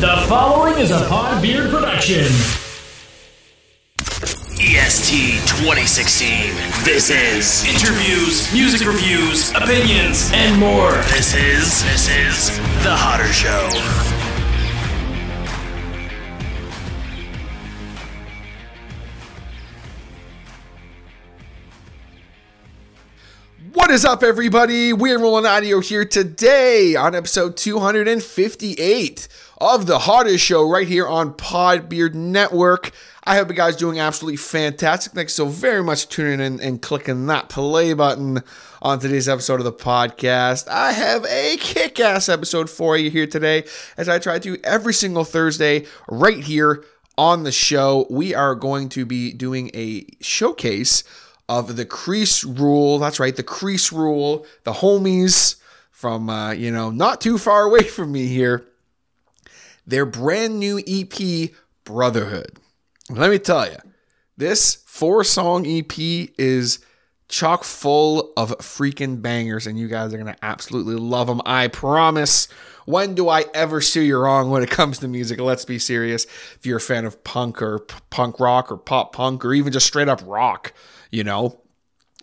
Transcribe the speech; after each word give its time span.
The 0.00 0.24
following 0.28 0.78
is 0.78 0.92
a 0.92 1.00
Podbeard 1.08 1.70
production. 1.70 2.24
EST 4.58 5.46
2016. 5.46 6.54
This 6.84 7.10
is 7.10 7.68
Interviews, 7.68 8.50
music 8.50 8.88
reviews, 8.88 9.50
opinions, 9.50 10.30
and 10.32 10.58
more. 10.58 10.92
this 11.12 11.34
is 11.34 11.84
this 11.84 12.08
is 12.08 12.56
the 12.82 12.96
Hodder 12.96 13.30
Show. 13.30 14.19
What 23.90 23.96
is 23.96 24.04
up, 24.04 24.22
everybody? 24.22 24.92
We're 24.92 25.18
Rolling 25.18 25.46
Audio 25.46 25.80
here 25.80 26.04
today 26.04 26.94
on 26.94 27.16
episode 27.16 27.56
258 27.56 29.28
of 29.60 29.86
the 29.86 29.98
hottest 29.98 30.44
show 30.44 30.70
right 30.70 30.86
here 30.86 31.08
on 31.08 31.32
Podbeard 31.32 32.14
Network. 32.14 32.92
I 33.24 33.34
hope 33.34 33.48
you 33.48 33.56
guys 33.56 33.74
doing 33.74 33.98
absolutely 33.98 34.36
fantastic. 34.36 35.12
Thanks 35.12 35.34
so 35.34 35.46
very 35.46 35.82
much 35.82 36.08
tuning 36.08 36.38
in 36.38 36.60
and 36.60 36.80
clicking 36.80 37.26
that 37.26 37.48
play 37.48 37.92
button 37.92 38.44
on 38.80 39.00
today's 39.00 39.28
episode 39.28 39.58
of 39.58 39.64
the 39.64 39.72
podcast. 39.72 40.68
I 40.68 40.92
have 40.92 41.26
a 41.26 41.56
kick-ass 41.56 42.28
episode 42.28 42.70
for 42.70 42.96
you 42.96 43.10
here 43.10 43.26
today, 43.26 43.64
as 43.96 44.08
I 44.08 44.20
try 44.20 44.38
to 44.38 44.56
every 44.62 44.94
single 44.94 45.24
Thursday 45.24 45.84
right 46.08 46.44
here 46.44 46.84
on 47.18 47.42
the 47.42 47.50
show. 47.50 48.06
We 48.08 48.36
are 48.36 48.54
going 48.54 48.88
to 48.90 49.04
be 49.04 49.32
doing 49.32 49.72
a 49.74 50.06
showcase 50.20 51.02
of 51.50 51.74
the 51.74 51.84
crease 51.84 52.44
rule. 52.44 53.00
That's 53.00 53.18
right, 53.18 53.34
the 53.34 53.42
crease 53.42 53.92
rule. 53.92 54.46
The 54.62 54.74
homies 54.74 55.56
from 55.90 56.30
uh, 56.30 56.52
you 56.52 56.70
know 56.70 56.90
not 56.90 57.20
too 57.20 57.36
far 57.36 57.64
away 57.64 57.82
from 57.96 58.12
me 58.12 58.26
here. 58.26 58.64
Their 59.86 60.06
brand 60.06 60.60
new 60.60 60.80
EP, 60.86 61.50
Brotherhood. 61.84 62.52
Let 63.10 63.30
me 63.30 63.40
tell 63.40 63.68
you, 63.68 63.78
this 64.36 64.76
four 64.86 65.24
song 65.24 65.66
EP 65.66 65.92
is 66.38 66.78
chock 67.28 67.64
full 67.64 68.32
of 68.36 68.56
freaking 68.58 69.20
bangers, 69.20 69.66
and 69.66 69.76
you 69.76 69.88
guys 69.88 70.14
are 70.14 70.18
gonna 70.18 70.36
absolutely 70.42 70.94
love 70.94 71.26
them. 71.26 71.42
I 71.44 71.66
promise. 71.66 72.48
When 72.86 73.14
do 73.14 73.28
I 73.28 73.44
ever 73.54 73.80
steer 73.80 74.02
you 74.02 74.16
wrong 74.18 74.50
when 74.50 74.62
it 74.62 74.70
comes 74.70 74.98
to 75.00 75.08
music? 75.08 75.38
Let's 75.38 75.64
be 75.64 75.78
serious. 75.78 76.24
If 76.24 76.60
you're 76.64 76.78
a 76.78 76.80
fan 76.80 77.04
of 77.04 77.22
punk 77.22 77.60
or 77.62 77.80
p- 77.80 77.94
punk 78.08 78.40
rock 78.40 78.72
or 78.72 78.76
pop 78.76 79.12
punk 79.12 79.44
or 79.44 79.52
even 79.52 79.72
just 79.72 79.86
straight 79.86 80.08
up 80.08 80.20
rock, 80.24 80.72
you 81.10 81.24
know, 81.24 81.60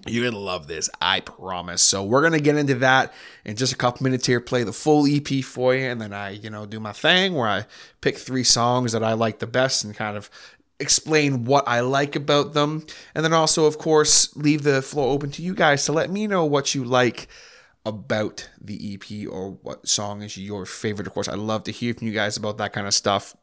you're 0.06 0.30
gonna 0.30 0.42
love 0.42 0.68
this, 0.68 0.90
I 1.02 1.22
promise. 1.22 1.82
So 1.82 2.04
we're 2.04 2.22
gonna 2.22 2.40
get 2.40 2.56
into 2.56 2.76
that 2.76 3.14
in 3.46 3.56
just 3.56 3.74
a 3.74 3.78
couple 3.78 4.04
minutes 4.04 4.28
here, 4.28 4.40
play 4.40 4.64
the 4.64 4.74
full 4.74 5.08
EP 5.08 5.44
for 5.44 5.74
you, 5.76 5.88
and 5.88 6.00
then 6.00 6.14
I, 6.14 6.32
you 6.32 6.50
know, 6.50 6.66
do 6.66 6.80
my 6.80 6.94
thing 6.94 7.34
where 7.34 7.48
I 7.48 7.66
pick 8.02 8.18
three 8.18 8.44
songs 8.44 8.92
that 8.92 9.04
I 9.04 9.14
like 9.14 9.40
the 9.40 9.48
best 9.48 9.84
and 9.84 9.96
kind 9.96 10.16
of 10.16 10.30
explain 10.80 11.46
what 11.46 11.68
I 11.68 11.80
like 11.80 12.16
about 12.16 12.54
them. 12.54 12.86
And 13.16 13.26
then 13.26 13.34
also, 13.34 13.66
of 13.66 13.78
course, 13.78 14.36
leave 14.36 14.64
the 14.64 14.82
floor 14.82 15.12
open 15.12 15.32
to 15.32 15.42
you 15.42 15.56
guys 15.56 15.86
to 15.86 15.94
let 15.94 16.12
me 16.12 16.28
know 16.28 16.46
what 16.46 16.76
you 16.76 16.84
like 16.84 17.28
about 17.86 18.50
the 18.62 18.94
EP 18.94 19.28
or 19.28 19.52
what 19.64 19.88
song 19.88 20.22
is 20.22 20.38
your 20.38 20.66
favorite. 20.66 21.08
Of 21.08 21.14
course, 21.14 21.28
I 21.28 21.36
love 21.36 21.64
to 21.64 21.72
hear 21.72 21.94
from 21.94 22.08
you 22.08 22.14
guys 22.14 22.38
about 22.38 22.58
that 22.60 22.74
kind 22.74 22.86
of 22.86 22.94
stuff. 22.94 23.36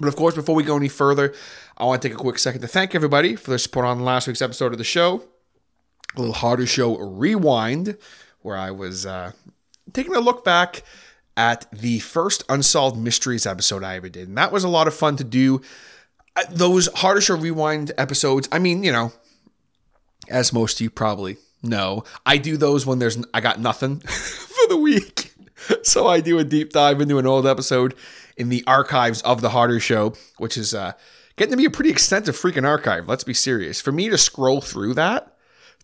But 0.00 0.08
of 0.08 0.16
course, 0.16 0.34
before 0.34 0.54
we 0.54 0.62
go 0.62 0.76
any 0.76 0.88
further, 0.88 1.34
I 1.76 1.84
want 1.84 2.00
to 2.02 2.08
take 2.08 2.16
a 2.16 2.20
quick 2.20 2.38
second 2.38 2.62
to 2.62 2.66
thank 2.68 2.94
everybody 2.94 3.36
for 3.36 3.50
their 3.50 3.58
support 3.58 3.84
on 3.86 4.00
last 4.00 4.26
week's 4.26 4.42
episode 4.42 4.72
of 4.72 4.78
the 4.78 4.84
show. 4.84 5.22
A 6.16 6.20
little 6.20 6.34
Hodder 6.34 6.66
show 6.66 6.96
rewind, 6.96 7.96
where 8.40 8.56
I 8.56 8.70
was 8.70 9.04
uh, 9.06 9.32
taking 9.92 10.14
a 10.16 10.20
look 10.20 10.44
back 10.44 10.82
at 11.36 11.70
the 11.70 12.00
first 12.00 12.42
Unsolved 12.48 12.96
Mysteries 12.98 13.46
episode 13.46 13.84
I 13.84 13.96
ever 13.96 14.08
did. 14.08 14.28
And 14.28 14.36
that 14.38 14.52
was 14.52 14.64
a 14.64 14.68
lot 14.68 14.88
of 14.88 14.94
fun 14.94 15.16
to 15.16 15.24
do. 15.24 15.60
Uh, 16.34 16.42
Those 16.50 16.88
Hodder 16.96 17.20
show 17.20 17.36
rewind 17.36 17.92
episodes, 17.98 18.48
I 18.50 18.58
mean, 18.58 18.82
you 18.82 18.92
know, 18.92 19.12
as 20.28 20.52
most 20.52 20.76
of 20.76 20.80
you 20.82 20.90
probably 20.90 21.36
know, 21.62 22.04
I 22.24 22.38
do 22.38 22.56
those 22.56 22.86
when 22.86 22.98
there's 22.98 23.22
I 23.34 23.40
got 23.40 23.60
nothing 23.60 24.00
for 24.00 24.68
the 24.68 24.76
week. 24.76 25.26
So 25.82 26.06
I 26.08 26.20
do 26.20 26.38
a 26.38 26.42
deep 26.42 26.72
dive 26.72 27.02
into 27.02 27.18
an 27.18 27.26
old 27.26 27.46
episode 27.46 27.94
in 28.40 28.48
the 28.48 28.64
archives 28.66 29.20
of 29.20 29.42
the 29.42 29.50
Hodder 29.50 29.78
Show, 29.78 30.14
which 30.38 30.56
is 30.56 30.72
uh, 30.72 30.92
getting 31.36 31.50
to 31.50 31.56
be 31.58 31.66
a 31.66 31.70
pretty 31.70 31.90
extensive 31.90 32.34
freaking 32.34 32.66
archive. 32.66 33.06
Let's 33.06 33.22
be 33.22 33.34
serious. 33.34 33.82
For 33.82 33.92
me 33.92 34.08
to 34.08 34.16
scroll 34.16 34.62
through 34.62 34.94
that 34.94 35.36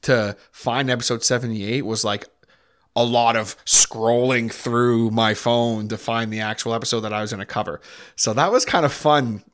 to 0.03 0.39
find 0.53 0.89
episode 0.89 1.23
78 1.23 1.85
was 1.85 2.03
like 2.03 2.27
a 2.97 3.05
lot 3.05 3.37
of 3.37 3.63
scrolling 3.67 4.51
through 4.51 5.11
my 5.11 5.35
phone 5.35 5.89
to 5.89 5.99
find 5.99 6.33
the 6.33 6.41
actual 6.41 6.73
episode 6.73 7.01
that 7.01 7.13
I 7.13 7.21
was 7.21 7.31
going 7.31 7.41
to 7.41 7.47
cover. 7.47 7.83
So 8.17 8.33
that 8.33 8.51
was 8.51 8.65
kind 8.65 8.87
of 8.87 8.93
fun 8.93 9.45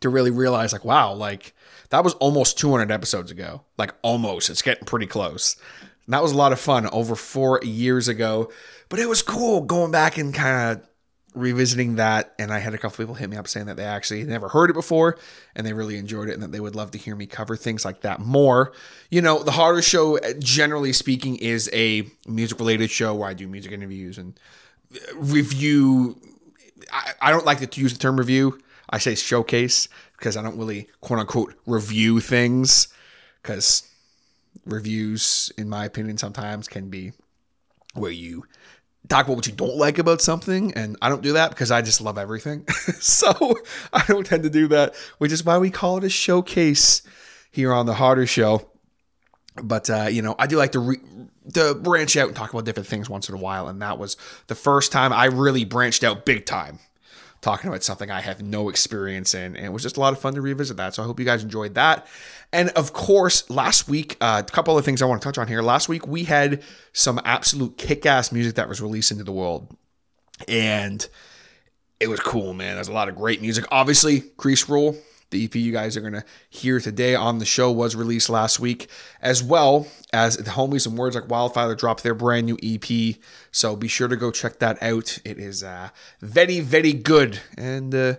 to 0.00 0.10
really 0.10 0.30
realize 0.30 0.72
like 0.72 0.84
wow 0.84 1.12
like 1.12 1.54
that 1.90 2.04
was 2.04 2.14
almost 2.14 2.56
200 2.56 2.88
episodes 2.92 3.32
ago 3.32 3.62
like 3.78 3.92
almost 4.02 4.48
it's 4.48 4.62
getting 4.62 4.84
pretty 4.84 5.06
close 5.06 5.56
and 5.80 6.14
that 6.14 6.22
was 6.22 6.30
a 6.30 6.36
lot 6.36 6.52
of 6.52 6.60
fun 6.60 6.86
over 6.90 7.16
four 7.16 7.58
years 7.64 8.06
ago 8.06 8.48
but 8.90 9.00
it 9.00 9.08
was 9.08 9.22
cool 9.22 9.60
going 9.60 9.90
back 9.90 10.16
and 10.16 10.32
kind 10.32 10.78
of 10.78 10.87
revisiting 11.38 11.96
that 11.96 12.34
and 12.38 12.52
i 12.52 12.58
had 12.58 12.74
a 12.74 12.78
couple 12.78 12.96
people 13.02 13.14
hit 13.14 13.30
me 13.30 13.36
up 13.36 13.48
saying 13.48 13.66
that 13.66 13.76
they 13.76 13.84
actually 13.84 14.22
never 14.24 14.48
heard 14.48 14.70
it 14.70 14.74
before 14.74 15.16
and 15.54 15.66
they 15.66 15.72
really 15.72 15.96
enjoyed 15.96 16.28
it 16.28 16.34
and 16.34 16.42
that 16.42 16.52
they 16.52 16.60
would 16.60 16.76
love 16.76 16.90
to 16.90 16.98
hear 16.98 17.14
me 17.16 17.26
cover 17.26 17.56
things 17.56 17.84
like 17.84 18.00
that 18.00 18.20
more 18.20 18.72
you 19.10 19.22
know 19.22 19.42
the 19.42 19.52
Hodder 19.52 19.82
show 19.82 20.18
uh, 20.18 20.32
generally 20.38 20.92
speaking 20.92 21.36
is 21.36 21.70
a 21.72 22.08
music 22.26 22.58
related 22.58 22.90
show 22.90 23.14
where 23.14 23.28
i 23.28 23.34
do 23.34 23.46
music 23.46 23.72
interviews 23.72 24.18
and 24.18 24.38
uh, 24.94 25.16
review 25.16 26.20
I, 26.92 27.12
I 27.20 27.30
don't 27.30 27.46
like 27.46 27.68
to 27.68 27.80
use 27.80 27.92
the 27.92 27.98
term 27.98 28.16
review. 28.18 28.58
I 28.90 28.98
say 28.98 29.14
showcase 29.14 29.88
because 30.16 30.36
I 30.36 30.42
don't 30.42 30.58
really 30.58 30.88
quote 31.00 31.20
unquote 31.20 31.54
review 31.66 32.20
things 32.20 32.88
because 33.42 33.88
reviews, 34.64 35.52
in 35.58 35.68
my 35.68 35.84
opinion, 35.84 36.18
sometimes 36.18 36.68
can 36.68 36.88
be 36.88 37.12
where 37.94 38.10
you 38.10 38.44
talk 39.08 39.26
about 39.26 39.36
what 39.36 39.46
you 39.46 39.52
don't 39.52 39.76
like 39.76 39.98
about 39.98 40.20
something. 40.20 40.74
And 40.74 40.96
I 41.00 41.08
don't 41.08 41.22
do 41.22 41.34
that 41.34 41.50
because 41.50 41.70
I 41.70 41.82
just 41.82 42.00
love 42.00 42.18
everything. 42.18 42.66
so 43.00 43.58
I 43.92 44.04
don't 44.06 44.26
tend 44.26 44.42
to 44.42 44.50
do 44.50 44.68
that, 44.68 44.94
which 45.18 45.32
is 45.32 45.44
why 45.44 45.58
we 45.58 45.70
call 45.70 45.98
it 45.98 46.04
a 46.04 46.10
showcase 46.10 47.02
here 47.50 47.72
on 47.72 47.86
the 47.86 47.94
Hodder 47.94 48.26
Show. 48.26 48.70
But 49.62 49.90
uh, 49.90 50.08
you 50.10 50.22
know, 50.22 50.34
I 50.38 50.46
do 50.46 50.56
like 50.56 50.72
to 50.72 50.78
re- 50.78 51.00
to 51.54 51.74
branch 51.74 52.16
out 52.16 52.28
and 52.28 52.36
talk 52.36 52.52
about 52.52 52.64
different 52.64 52.88
things 52.88 53.08
once 53.08 53.28
in 53.28 53.34
a 53.34 53.38
while, 53.38 53.68
and 53.68 53.82
that 53.82 53.98
was 53.98 54.16
the 54.46 54.54
first 54.54 54.92
time 54.92 55.12
I 55.12 55.26
really 55.26 55.64
branched 55.64 56.04
out 56.04 56.24
big 56.24 56.46
time, 56.46 56.78
talking 57.40 57.68
about 57.68 57.82
something 57.84 58.10
I 58.10 58.20
have 58.20 58.42
no 58.42 58.68
experience 58.68 59.34
in, 59.34 59.56
and 59.56 59.64
it 59.64 59.72
was 59.72 59.82
just 59.82 59.96
a 59.96 60.00
lot 60.00 60.12
of 60.12 60.20
fun 60.20 60.34
to 60.34 60.40
revisit 60.40 60.76
that. 60.76 60.94
So 60.94 61.02
I 61.02 61.06
hope 61.06 61.20
you 61.20 61.26
guys 61.26 61.42
enjoyed 61.42 61.74
that. 61.74 62.06
And 62.52 62.70
of 62.70 62.92
course, 62.92 63.48
last 63.48 63.88
week, 63.88 64.16
uh, 64.20 64.42
a 64.46 64.50
couple 64.50 64.76
of 64.76 64.84
things 64.84 65.02
I 65.02 65.06
want 65.06 65.22
to 65.22 65.26
touch 65.26 65.38
on 65.38 65.48
here. 65.48 65.62
Last 65.62 65.88
week 65.88 66.06
we 66.06 66.24
had 66.24 66.62
some 66.92 67.20
absolute 67.24 67.78
kick-ass 67.78 68.32
music 68.32 68.56
that 68.56 68.68
was 68.68 68.80
released 68.80 69.10
into 69.10 69.24
the 69.24 69.32
world, 69.32 69.76
and 70.46 71.06
it 72.00 72.08
was 72.08 72.20
cool, 72.20 72.54
man. 72.54 72.74
There's 72.74 72.88
a 72.88 72.92
lot 72.92 73.08
of 73.08 73.16
great 73.16 73.40
music. 73.40 73.64
Obviously, 73.70 74.20
Crease 74.20 74.68
Rule, 74.68 74.96
the 75.30 75.44
EP 75.44 75.54
you 75.56 75.72
guys 75.72 75.96
are 75.96 76.00
going 76.00 76.14
to 76.14 76.24
hear 76.48 76.80
today 76.80 77.14
on 77.14 77.38
the 77.38 77.44
show 77.44 77.70
was 77.70 77.94
released 77.94 78.30
last 78.30 78.58
week, 78.58 78.88
as 79.20 79.42
well 79.42 79.86
as 80.12 80.36
the 80.36 80.50
homies 80.50 80.86
and 80.86 80.96
Words 80.96 81.16
Like 81.16 81.28
Wildfire 81.28 81.74
dropped 81.74 82.02
their 82.02 82.14
brand 82.14 82.46
new 82.46 82.58
EP. 82.62 83.16
So 83.50 83.76
be 83.76 83.88
sure 83.88 84.08
to 84.08 84.16
go 84.16 84.30
check 84.30 84.58
that 84.60 84.82
out. 84.82 85.18
It 85.24 85.38
is 85.38 85.62
uh, 85.62 85.90
very, 86.20 86.60
very 86.60 86.92
good. 86.92 87.40
And 87.56 87.94
uh, 87.94 88.14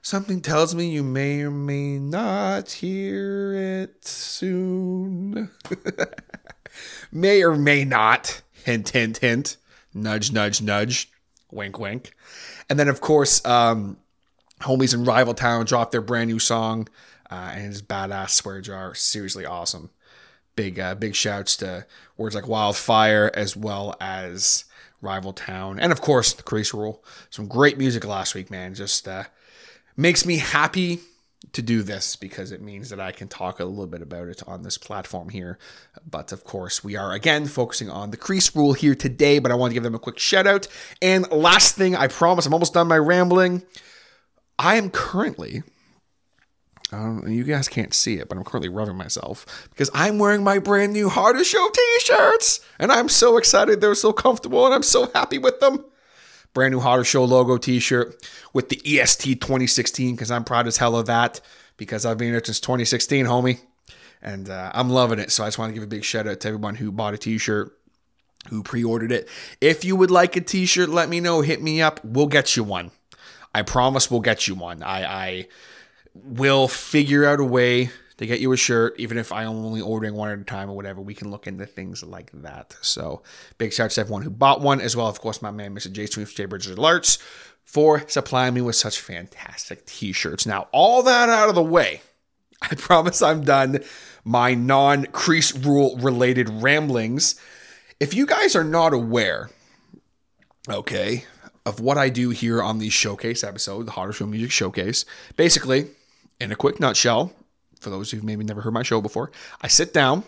something 0.00 0.40
tells 0.40 0.74
me 0.74 0.90
you 0.90 1.02
may 1.02 1.42
or 1.42 1.50
may 1.50 1.98
not 1.98 2.70
hear 2.70 3.54
it 3.54 4.04
soon. 4.04 5.50
may 7.12 7.42
or 7.42 7.56
may 7.56 7.84
not. 7.84 8.42
Hint, 8.64 8.90
hint, 8.90 9.18
hint. 9.18 9.56
Nudge, 9.92 10.32
nudge, 10.32 10.62
nudge. 10.62 11.10
Wink, 11.50 11.78
wink. 11.78 12.14
And 12.68 12.78
then, 12.78 12.88
of 12.88 13.00
course, 13.00 13.44
um, 13.44 13.98
Homies 14.64 14.94
in 14.94 15.04
Rival 15.04 15.34
Town 15.34 15.64
dropped 15.64 15.92
their 15.92 16.00
brand 16.00 16.30
new 16.30 16.38
song, 16.38 16.88
uh, 17.30 17.52
and 17.54 17.66
it's 17.66 17.82
badass 17.82 18.30
swear 18.30 18.60
jar. 18.60 18.94
Seriously 18.94 19.46
awesome. 19.46 19.90
Big 20.56 20.78
uh, 20.78 20.94
big 20.94 21.14
shouts 21.14 21.56
to 21.58 21.86
words 22.16 22.34
like 22.34 22.46
Wildfire 22.46 23.30
as 23.34 23.56
well 23.56 23.94
as 24.00 24.64
Rival 25.00 25.32
Town, 25.32 25.78
and 25.78 25.92
of 25.92 26.00
course 26.00 26.32
the 26.32 26.42
Crease 26.42 26.72
Rule. 26.72 27.04
Some 27.30 27.46
great 27.46 27.78
music 27.78 28.04
last 28.04 28.34
week, 28.34 28.50
man. 28.50 28.74
Just 28.74 29.06
uh, 29.06 29.24
makes 29.96 30.24
me 30.24 30.38
happy 30.38 31.00
to 31.52 31.62
do 31.62 31.82
this 31.82 32.16
because 32.16 32.52
it 32.52 32.62
means 32.62 32.90
that 32.90 33.00
I 33.00 33.12
can 33.12 33.28
talk 33.28 33.60
a 33.60 33.64
little 33.64 33.86
bit 33.86 34.02
about 34.02 34.28
it 34.28 34.42
on 34.46 34.62
this 34.62 34.78
platform 34.78 35.28
here. 35.28 35.58
But 36.08 36.32
of 36.32 36.44
course, 36.44 36.82
we 36.82 36.96
are 36.96 37.12
again 37.12 37.46
focusing 37.46 37.90
on 37.90 38.10
the 38.10 38.16
crease 38.16 38.54
rule 38.56 38.72
here 38.72 38.94
today. 38.94 39.38
But 39.38 39.52
I 39.52 39.54
want 39.54 39.70
to 39.70 39.74
give 39.74 39.82
them 39.82 39.94
a 39.94 39.98
quick 39.98 40.18
shout 40.18 40.46
out. 40.46 40.66
And 41.02 41.30
last 41.30 41.76
thing, 41.76 41.94
I 41.94 42.06
promise, 42.06 42.46
I'm 42.46 42.54
almost 42.54 42.74
done 42.74 42.88
my 42.88 42.98
rambling. 42.98 43.62
I 44.58 44.76
am 44.76 44.90
currently, 44.90 45.62
um, 46.92 47.26
you 47.26 47.44
guys 47.44 47.68
can't 47.68 47.92
see 47.92 48.14
it, 48.14 48.28
but 48.28 48.38
I'm 48.38 48.44
currently 48.44 48.68
rubbing 48.68 48.96
myself 48.96 49.68
because 49.70 49.90
I'm 49.94 50.18
wearing 50.18 50.44
my 50.44 50.58
brand 50.58 50.92
new 50.92 51.08
Hodder 51.08 51.42
Show 51.44 51.68
t 51.72 51.98
shirts. 52.00 52.60
And 52.78 52.92
I'm 52.92 53.08
so 53.08 53.36
excited. 53.36 53.80
They're 53.80 53.94
so 53.94 54.12
comfortable 54.12 54.64
and 54.64 54.74
I'm 54.74 54.82
so 54.82 55.10
happy 55.14 55.38
with 55.38 55.60
them. 55.60 55.84
brand 56.52 56.72
new 56.72 56.80
Hodder 56.80 57.04
Show 57.04 57.24
logo 57.24 57.56
T-shirt 57.58 58.14
with 58.52 58.68
the 58.68 58.80
EST 58.84 59.40
2016 59.40 60.14
because 60.14 60.30
I'm 60.30 60.44
proud 60.44 60.66
as 60.66 60.76
hell 60.76 60.96
of 60.96 61.06
that 61.06 61.40
because 61.76 62.06
I've 62.06 62.18
been 62.18 62.30
here 62.30 62.42
since 62.44 62.60
2016, 62.60 63.26
homie, 63.26 63.58
and 64.22 64.48
uh, 64.48 64.70
I'm 64.72 64.88
loving 64.88 65.18
it. 65.18 65.32
So 65.32 65.42
I 65.42 65.48
just 65.48 65.58
want 65.58 65.70
to 65.70 65.74
give 65.74 65.82
a 65.82 65.88
big 65.88 66.04
shout 66.04 66.28
out 66.28 66.40
to 66.40 66.48
everyone 66.48 66.76
who 66.76 66.92
bought 66.92 67.14
a 67.14 67.18
T-shirt, 67.18 67.76
who 68.48 68.62
pre-ordered 68.62 69.10
it. 69.10 69.28
If 69.60 69.84
you 69.84 69.96
would 69.96 70.12
like 70.12 70.36
a 70.36 70.40
T-shirt, 70.40 70.88
let 70.88 71.08
me 71.08 71.18
know. 71.18 71.40
Hit 71.40 71.60
me 71.60 71.82
up. 71.82 72.04
We'll 72.04 72.28
get 72.28 72.56
you 72.56 72.62
one. 72.62 72.92
I 73.54 73.62
promise 73.62 74.10
we'll 74.10 74.20
get 74.20 74.48
you 74.48 74.54
one. 74.56 74.82
I, 74.82 75.04
I 75.04 75.48
will 76.14 76.68
figure 76.68 77.24
out 77.24 77.40
a 77.40 77.44
way 77.44 77.90
to 78.16 78.26
get 78.26 78.40
you 78.40 78.52
a 78.52 78.56
shirt, 78.56 78.94
even 78.98 79.18
if 79.18 79.32
I'm 79.32 79.48
only 79.48 79.80
ordering 79.80 80.14
one 80.14 80.30
at 80.30 80.38
a 80.38 80.44
time 80.44 80.70
or 80.70 80.76
whatever. 80.76 81.00
We 81.00 81.14
can 81.14 81.30
look 81.30 81.46
into 81.46 81.66
things 81.66 82.02
like 82.02 82.30
that. 82.32 82.76
So 82.80 83.22
big 83.58 83.72
shout 83.72 83.86
out 83.86 83.90
to 83.92 84.00
everyone 84.02 84.22
who 84.22 84.30
bought 84.30 84.60
one, 84.60 84.80
as 84.80 84.96
well, 84.96 85.08
of 85.08 85.20
course, 85.20 85.42
my 85.42 85.50
man, 85.50 85.74
Mr. 85.74 85.90
Jason 85.90 86.24
from 86.24 86.34
J 86.34 86.46
Alerts, 86.46 87.18
for 87.64 88.06
supplying 88.08 88.54
me 88.54 88.60
with 88.60 88.76
such 88.76 89.00
fantastic 89.00 89.86
t-shirts. 89.86 90.46
Now, 90.46 90.68
all 90.72 91.02
that 91.02 91.28
out 91.28 91.48
of 91.48 91.54
the 91.54 91.62
way, 91.62 92.02
I 92.62 92.68
promise 92.76 93.22
I'm 93.22 93.44
done 93.44 93.80
my 94.24 94.54
non-crease 94.54 95.56
rule 95.56 95.96
related 95.98 96.48
ramblings. 96.48 97.40
If 98.00 98.14
you 98.14 98.26
guys 98.26 98.54
are 98.54 98.64
not 98.64 98.92
aware, 98.92 99.50
okay, 100.68 101.24
of 101.66 101.80
what 101.80 101.96
I 101.96 102.08
do 102.08 102.30
here 102.30 102.62
on 102.62 102.78
the 102.78 102.90
showcase 102.90 103.42
episode, 103.42 103.86
the 103.86 103.92
Hodder 103.92 104.12
Show 104.12 104.26
Music 104.26 104.50
Showcase, 104.50 105.04
basically, 105.36 105.86
in 106.40 106.52
a 106.52 106.56
quick 106.56 106.78
nutshell, 106.78 107.32
for 107.80 107.90
those 107.90 108.10
who've 108.10 108.24
maybe 108.24 108.44
never 108.44 108.60
heard 108.60 108.74
my 108.74 108.82
show 108.82 109.00
before, 109.00 109.30
I 109.62 109.68
sit 109.68 109.92
down 109.92 110.24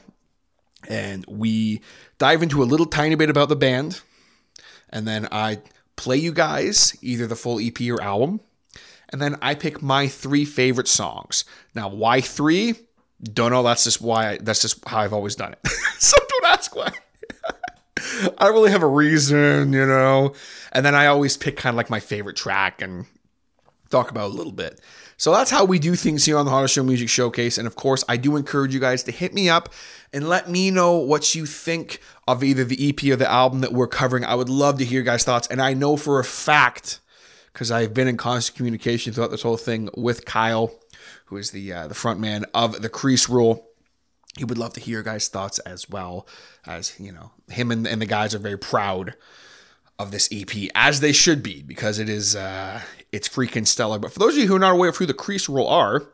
and 0.88 1.24
we 1.26 1.80
dive 2.18 2.42
into 2.42 2.62
a 2.62 2.64
little 2.64 2.86
tiny 2.86 3.14
bit 3.14 3.30
about 3.30 3.48
the 3.48 3.56
band, 3.56 4.00
and 4.90 5.06
then 5.06 5.28
I 5.30 5.60
play 5.96 6.16
you 6.16 6.32
guys 6.32 6.96
either 7.02 7.26
the 7.26 7.36
full 7.36 7.58
EP 7.60 7.80
or 7.90 8.00
album, 8.00 8.40
and 9.10 9.20
then 9.20 9.36
I 9.42 9.54
pick 9.54 9.82
my 9.82 10.08
three 10.08 10.44
favorite 10.44 10.88
songs. 10.88 11.44
Now, 11.74 11.88
why 11.88 12.20
three? 12.20 12.74
Don't 13.22 13.50
know. 13.50 13.62
That's 13.62 13.84
just 13.84 14.00
why. 14.00 14.32
I, 14.32 14.38
that's 14.38 14.60
just 14.60 14.86
how 14.86 14.98
I've 14.98 15.12
always 15.12 15.36
done 15.36 15.52
it. 15.52 15.66
so 15.98 16.16
don't 16.28 16.52
ask 16.52 16.74
why. 16.76 16.92
I 18.38 18.44
don't 18.44 18.52
really 18.52 18.70
have 18.70 18.82
a 18.82 18.88
reason, 18.88 19.72
you 19.72 19.86
know. 19.86 20.34
And 20.72 20.84
then 20.84 20.94
I 20.94 21.06
always 21.06 21.36
pick 21.36 21.56
kind 21.56 21.74
of 21.74 21.76
like 21.76 21.90
my 21.90 22.00
favorite 22.00 22.36
track 22.36 22.82
and 22.82 23.06
talk 23.90 24.10
about 24.10 24.30
a 24.30 24.34
little 24.34 24.52
bit. 24.52 24.80
So 25.18 25.32
that's 25.32 25.50
how 25.50 25.64
we 25.64 25.78
do 25.78 25.94
things 25.94 26.26
here 26.26 26.36
on 26.36 26.44
the 26.44 26.50
Hodder 26.50 26.68
Show 26.68 26.82
Music 26.82 27.08
Showcase. 27.08 27.56
And 27.56 27.66
of 27.66 27.74
course, 27.74 28.04
I 28.08 28.18
do 28.18 28.36
encourage 28.36 28.74
you 28.74 28.80
guys 28.80 29.02
to 29.04 29.12
hit 29.12 29.32
me 29.32 29.48
up 29.48 29.70
and 30.12 30.28
let 30.28 30.50
me 30.50 30.70
know 30.70 30.98
what 30.98 31.34
you 31.34 31.46
think 31.46 32.00
of 32.28 32.44
either 32.44 32.64
the 32.64 32.90
EP 32.90 33.02
or 33.10 33.16
the 33.16 33.30
album 33.30 33.62
that 33.62 33.72
we're 33.72 33.86
covering. 33.86 34.24
I 34.24 34.34
would 34.34 34.50
love 34.50 34.78
to 34.78 34.84
hear 34.84 35.02
guys' 35.02 35.24
thoughts. 35.24 35.48
And 35.48 35.62
I 35.62 35.72
know 35.72 35.96
for 35.96 36.20
a 36.20 36.24
fact, 36.24 37.00
because 37.52 37.70
I've 37.70 37.94
been 37.94 38.08
in 38.08 38.18
constant 38.18 38.58
communication 38.58 39.14
throughout 39.14 39.30
this 39.30 39.42
whole 39.42 39.56
thing 39.56 39.88
with 39.96 40.26
Kyle, 40.26 40.70
who 41.26 41.38
is 41.38 41.50
the 41.50 41.72
uh, 41.72 41.88
the 41.88 41.94
front 41.94 42.20
man 42.20 42.44
of 42.52 42.82
the 42.82 42.90
Crease 42.90 43.28
Rule. 43.30 43.66
He 44.36 44.44
would 44.44 44.58
love 44.58 44.74
to 44.74 44.80
hear 44.80 45.02
guys' 45.02 45.28
thoughts 45.28 45.58
as 45.60 45.88
well, 45.88 46.26
as 46.66 46.98
you 47.00 47.12
know, 47.12 47.32
him 47.48 47.70
and, 47.70 47.86
and 47.86 48.02
the 48.02 48.06
guys 48.06 48.34
are 48.34 48.38
very 48.38 48.58
proud 48.58 49.14
of 49.98 50.10
this 50.10 50.28
EP, 50.30 50.50
as 50.74 51.00
they 51.00 51.12
should 51.12 51.42
be, 51.42 51.62
because 51.62 51.98
it 51.98 52.08
is 52.08 52.36
uh, 52.36 52.82
it's 53.12 53.28
freaking 53.28 53.66
stellar. 53.66 53.98
But 53.98 54.12
for 54.12 54.18
those 54.18 54.34
of 54.34 54.42
you 54.42 54.48
who 54.48 54.56
are 54.56 54.60
not 54.60 54.74
aware 54.74 54.90
of 54.90 54.96
who 54.96 55.06
the 55.06 55.14
Crease 55.14 55.48
Rule 55.48 55.66
are, 55.66 56.06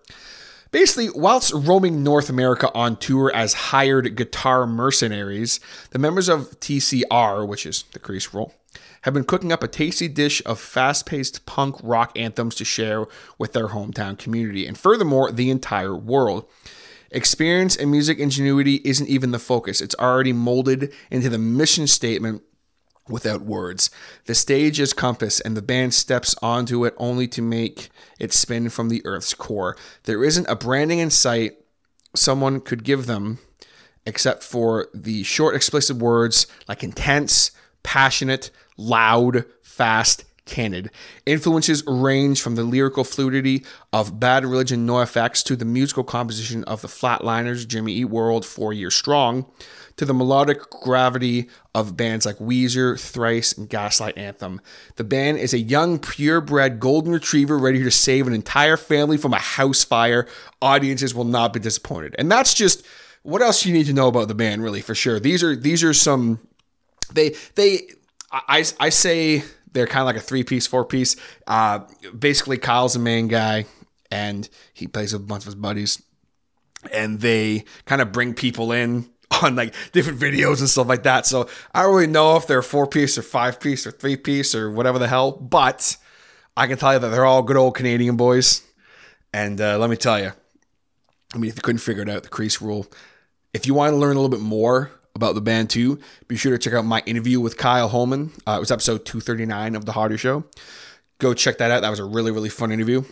basically, 0.70 1.10
whilst 1.10 1.52
roaming 1.52 2.04
North 2.04 2.30
America 2.30 2.70
on 2.74 2.96
tour 2.96 3.32
as 3.34 3.54
hired 3.54 4.14
guitar 4.14 4.66
mercenaries, 4.66 5.58
the 5.90 5.98
members 5.98 6.28
of 6.28 6.60
TCR, 6.60 7.46
which 7.46 7.66
is 7.66 7.84
the 7.92 7.98
Crease 7.98 8.32
Rule, 8.32 8.54
have 9.02 9.14
been 9.14 9.24
cooking 9.24 9.50
up 9.50 9.64
a 9.64 9.68
tasty 9.68 10.06
dish 10.06 10.40
of 10.46 10.60
fast-paced 10.60 11.44
punk 11.44 11.74
rock 11.82 12.16
anthems 12.16 12.54
to 12.54 12.64
share 12.64 13.06
with 13.36 13.52
their 13.52 13.68
hometown 13.68 14.16
community, 14.16 14.66
and 14.66 14.78
furthermore, 14.78 15.32
the 15.32 15.50
entire 15.50 15.96
world. 15.96 16.46
Experience 17.12 17.76
and 17.76 17.90
music 17.90 18.18
ingenuity 18.18 18.80
isn't 18.84 19.08
even 19.08 19.30
the 19.30 19.38
focus. 19.38 19.80
It's 19.80 19.94
already 19.96 20.32
molded 20.32 20.92
into 21.10 21.28
the 21.28 21.38
mission 21.38 21.86
statement 21.86 22.42
without 23.08 23.42
words. 23.42 23.90
The 24.26 24.34
stage 24.34 24.80
is 24.80 24.92
compass, 24.92 25.40
and 25.40 25.56
the 25.56 25.62
band 25.62 25.92
steps 25.92 26.34
onto 26.42 26.84
it 26.84 26.94
only 26.96 27.28
to 27.28 27.42
make 27.42 27.90
it 28.18 28.32
spin 28.32 28.68
from 28.70 28.88
the 28.88 29.02
Earth's 29.04 29.34
core. 29.34 29.76
There 30.04 30.24
isn't 30.24 30.48
a 30.48 30.56
branding 30.56 31.00
in 31.00 31.10
sight 31.10 31.52
someone 32.14 32.60
could 32.60 32.84
give 32.84 33.06
them 33.06 33.38
except 34.04 34.42
for 34.42 34.88
the 34.92 35.22
short, 35.22 35.54
explicit 35.54 35.96
words 35.96 36.46
like 36.68 36.82
intense, 36.82 37.52
passionate, 37.82 38.50
loud, 38.76 39.44
fast, 39.62 40.24
candid. 40.44 40.90
Influences 41.26 41.84
range 41.86 42.40
from 42.40 42.54
the 42.54 42.64
lyrical 42.64 43.04
fluidity 43.04 43.64
of 43.92 44.18
Bad 44.18 44.44
Religion 44.44 44.86
NoFX 44.86 45.44
to 45.44 45.56
the 45.56 45.64
musical 45.64 46.04
composition 46.04 46.64
of 46.64 46.82
the 46.82 46.88
Flatliners, 46.88 47.66
Jimmy 47.66 47.92
Eat 47.92 48.06
World, 48.06 48.44
Four 48.44 48.72
Years 48.72 48.94
Strong, 48.94 49.46
to 49.96 50.04
the 50.04 50.14
melodic 50.14 50.58
gravity 50.70 51.48
of 51.74 51.96
bands 51.96 52.26
like 52.26 52.36
Weezer, 52.38 52.98
Thrice, 52.98 53.52
and 53.52 53.68
Gaslight 53.68 54.18
Anthem. 54.18 54.60
The 54.96 55.04
band 55.04 55.38
is 55.38 55.54
a 55.54 55.58
young, 55.58 55.98
purebred 55.98 56.80
golden 56.80 57.12
retriever 57.12 57.58
ready 57.58 57.82
to 57.82 57.90
save 57.90 58.26
an 58.26 58.32
entire 58.32 58.76
family 58.76 59.16
from 59.16 59.34
a 59.34 59.38
house 59.38 59.84
fire. 59.84 60.26
Audiences 60.60 61.14
will 61.14 61.24
not 61.24 61.52
be 61.52 61.60
disappointed. 61.60 62.14
And 62.18 62.30
that's 62.30 62.54
just 62.54 62.84
what 63.22 63.42
else 63.42 63.64
you 63.64 63.72
need 63.72 63.86
to 63.86 63.92
know 63.92 64.08
about 64.08 64.28
the 64.28 64.34
band, 64.34 64.62
really, 64.62 64.80
for 64.80 64.94
sure. 64.94 65.20
These 65.20 65.42
are 65.42 65.54
these 65.54 65.84
are 65.84 65.94
some 65.94 66.40
they 67.12 67.34
they 67.54 67.88
I 68.30 68.64
I 68.80 68.88
say 68.88 69.44
they're 69.72 69.86
kind 69.86 70.02
of 70.02 70.06
like 70.06 70.16
a 70.16 70.20
three 70.20 70.44
piece, 70.44 70.66
four 70.66 70.84
piece. 70.84 71.16
Uh, 71.46 71.80
basically, 72.16 72.58
Kyle's 72.58 72.94
the 72.94 72.98
main 72.98 73.28
guy, 73.28 73.66
and 74.10 74.48
he 74.72 74.86
plays 74.86 75.12
with 75.12 75.22
a 75.22 75.24
bunch 75.24 75.42
of 75.42 75.46
his 75.46 75.54
buddies, 75.54 76.02
and 76.92 77.20
they 77.20 77.64
kind 77.84 78.00
of 78.00 78.12
bring 78.12 78.34
people 78.34 78.72
in 78.72 79.08
on 79.42 79.56
like 79.56 79.74
different 79.92 80.20
videos 80.20 80.60
and 80.60 80.68
stuff 80.68 80.88
like 80.88 81.04
that. 81.04 81.26
So 81.26 81.48
I 81.74 81.82
don't 81.82 81.94
really 81.94 82.06
know 82.06 82.36
if 82.36 82.46
they're 82.46 82.62
four 82.62 82.86
piece 82.86 83.16
or 83.16 83.22
five 83.22 83.60
piece 83.60 83.86
or 83.86 83.90
three 83.90 84.16
piece 84.16 84.54
or 84.54 84.70
whatever 84.70 84.98
the 84.98 85.08
hell, 85.08 85.32
but 85.32 85.96
I 86.56 86.66
can 86.66 86.78
tell 86.78 86.92
you 86.92 86.98
that 86.98 87.08
they're 87.08 87.24
all 87.24 87.42
good 87.42 87.56
old 87.56 87.74
Canadian 87.74 88.16
boys. 88.16 88.62
And 89.32 89.60
uh, 89.60 89.78
let 89.78 89.88
me 89.88 89.96
tell 89.96 90.20
you, 90.20 90.32
I 91.34 91.38
mean, 91.38 91.48
if 91.48 91.56
you 91.56 91.62
couldn't 91.62 91.78
figure 91.78 92.02
it 92.02 92.08
out, 92.10 92.22
the 92.22 92.28
crease 92.28 92.60
rule. 92.60 92.86
If 93.54 93.66
you 93.66 93.74
want 93.74 93.92
to 93.92 93.96
learn 93.96 94.16
a 94.16 94.20
little 94.20 94.28
bit 94.28 94.40
more 94.40 94.90
about 95.14 95.34
the 95.34 95.40
band 95.40 95.70
too, 95.70 95.98
be 96.28 96.36
sure 96.36 96.52
to 96.52 96.58
check 96.58 96.74
out 96.74 96.84
my 96.84 97.02
interview 97.06 97.40
with 97.40 97.56
Kyle 97.56 97.88
Holman. 97.88 98.32
Uh, 98.46 98.56
it 98.56 98.60
was 98.60 98.70
episode 98.70 99.04
239 99.04 99.76
of 99.76 99.84
The 99.84 99.92
Hodder 99.92 100.18
Show. 100.18 100.44
Go 101.18 101.34
check 101.34 101.58
that 101.58 101.70
out. 101.70 101.82
That 101.82 101.90
was 101.90 101.98
a 101.98 102.04
really, 102.04 102.30
really 102.30 102.48
fun 102.48 102.72
interview 102.72 103.04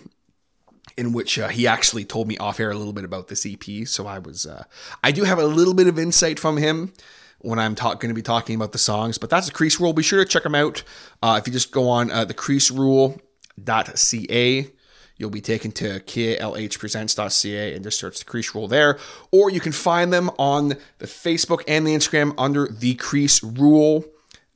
in 0.97 1.13
which 1.13 1.39
uh, 1.39 1.49
he 1.49 1.67
actually 1.67 2.05
told 2.05 2.29
me 2.29 2.37
off 2.39 2.61
air 2.61 2.71
a 2.71 2.77
little 2.77 2.93
bit 2.93 3.05
about 3.05 3.29
this 3.29 3.47
EP. 3.47 3.87
So 3.87 4.07
I 4.07 4.19
was, 4.19 4.47
uh, 4.47 4.65
I 5.05 5.13
do 5.13 5.25
have 5.25 5.39
a 5.39 5.47
little 5.47 5.75
bit 5.75 5.87
of 5.87 5.99
insight 5.99 6.39
from 6.39 6.57
him 6.57 6.93
when 7.39 7.59
I'm 7.59 7.75
talk- 7.75 8.01
going 8.01 8.11
to 8.11 8.15
be 8.15 8.23
talking 8.23 8.57
about 8.57 8.73
the 8.73 8.79
songs, 8.79 9.17
but 9.17 9.31
that's 9.31 9.47
the 9.47 9.53
Crease 9.53 9.81
Rule. 9.81 9.93
Be 9.93 10.03
sure 10.03 10.23
to 10.23 10.29
check 10.29 10.43
them 10.43 10.55
out. 10.55 10.83
Uh, 11.23 11.39
if 11.41 11.47
you 11.47 11.53
just 11.53 11.71
go 11.71 11.89
on 11.89 12.11
uh, 12.11 12.25
the 12.25 12.35
creaserule.ca, 12.35 14.71
you'll 15.21 15.31
be 15.31 15.43
taken 15.43 15.71
to 15.71 16.01
klhpresents.ca 16.01 17.75
and 17.75 17.85
just 17.85 18.01
search 18.01 18.19
the 18.19 18.25
Crease 18.25 18.53
Rule 18.55 18.67
there. 18.67 18.99
Or 19.31 19.51
you 19.51 19.61
can 19.61 19.73
find 19.73 20.11
them 20.11 20.31
on 20.39 20.71
the 20.99 21.07
Facebook 21.07 21.63
and 21.69 21.87
the 21.87 21.95
Instagram 21.95 22.33
under 22.39 22.67
the 22.67 22.95
Crease 22.95 23.43
Rule 23.43 24.07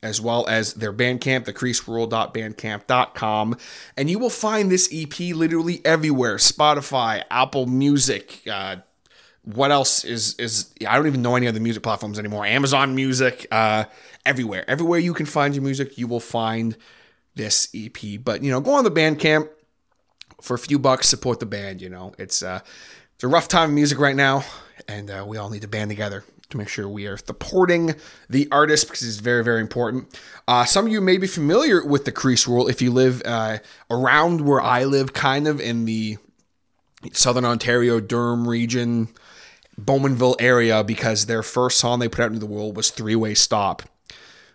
as 0.01 0.19
well 0.19 0.47
as 0.47 0.73
their 0.73 0.91
Bandcamp, 0.91 1.45
thecreaserule.bandcamp.com. 1.45 3.57
And 3.95 4.09
you 4.09 4.19
will 4.19 4.31
find 4.31 4.71
this 4.71 4.89
EP 4.91 5.19
literally 5.19 5.81
everywhere 5.85 6.37
Spotify, 6.37 7.21
Apple 7.29 7.67
Music, 7.67 8.41
uh, 8.51 8.77
what 9.43 9.69
else 9.69 10.03
is 10.03 10.33
is 10.39 10.73
I 10.87 10.95
don't 10.95 11.05
even 11.05 11.21
know 11.21 11.35
any 11.35 11.47
other 11.47 11.59
music 11.59 11.83
platforms 11.83 12.17
anymore. 12.17 12.47
Amazon 12.47 12.95
Music, 12.95 13.45
uh, 13.51 13.85
everywhere, 14.25 14.67
everywhere 14.67 14.99
you 14.99 15.13
can 15.13 15.27
find 15.27 15.53
your 15.53 15.63
music, 15.63 15.99
you 15.99 16.07
will 16.07 16.19
find 16.19 16.75
this 17.35 17.69
EP. 17.75 17.95
But 18.23 18.43
you 18.43 18.49
know, 18.49 18.59
go 18.59 18.73
on 18.73 18.83
the 18.83 18.91
Bandcamp 18.91 19.49
for 20.45 20.53
a 20.53 20.59
few 20.59 20.79
bucks, 20.79 21.09
support 21.09 21.39
the 21.39 21.45
band. 21.45 21.81
You 21.81 21.89
know, 21.89 22.13
it's 22.17 22.43
uh, 22.43 22.59
it's 23.15 23.23
a 23.23 23.27
rough 23.27 23.47
time 23.47 23.69
of 23.69 23.75
music 23.75 23.99
right 23.99 24.15
now, 24.15 24.43
and 24.87 25.09
uh, 25.09 25.25
we 25.27 25.37
all 25.37 25.49
need 25.49 25.63
to 25.63 25.67
band 25.67 25.89
together 25.89 26.23
to 26.49 26.57
make 26.57 26.67
sure 26.69 26.87
we 26.87 27.07
are 27.07 27.17
supporting 27.17 27.95
the 28.29 28.47
artist 28.51 28.87
because 28.87 29.01
it's 29.01 29.17
very, 29.17 29.43
very 29.43 29.61
important. 29.61 30.17
Uh, 30.47 30.63
some 30.63 30.85
of 30.85 30.91
you 30.91 31.01
may 31.01 31.17
be 31.17 31.25
familiar 31.25 31.83
with 31.83 32.05
the 32.05 32.11
crease 32.11 32.47
rule 32.47 32.67
if 32.67 32.81
you 32.83 32.91
live 32.91 33.21
uh, 33.25 33.57
around 33.89 34.41
where 34.41 34.61
I 34.61 34.83
live, 34.83 35.11
kind 35.13 35.47
of 35.47 35.59
in 35.59 35.85
the 35.85 36.17
Southern 37.13 37.45
Ontario, 37.45 37.99
Durham 37.99 38.47
region, 38.47 39.07
Bowmanville 39.81 40.35
area, 40.39 40.83
because 40.83 41.25
their 41.25 41.41
first 41.41 41.79
song 41.79 41.99
they 41.99 42.07
put 42.07 42.21
out 42.21 42.27
into 42.27 42.39
the 42.39 42.45
world 42.45 42.77
was 42.77 42.91
Three 42.91 43.15
Way 43.15 43.33
Stop. 43.33 43.81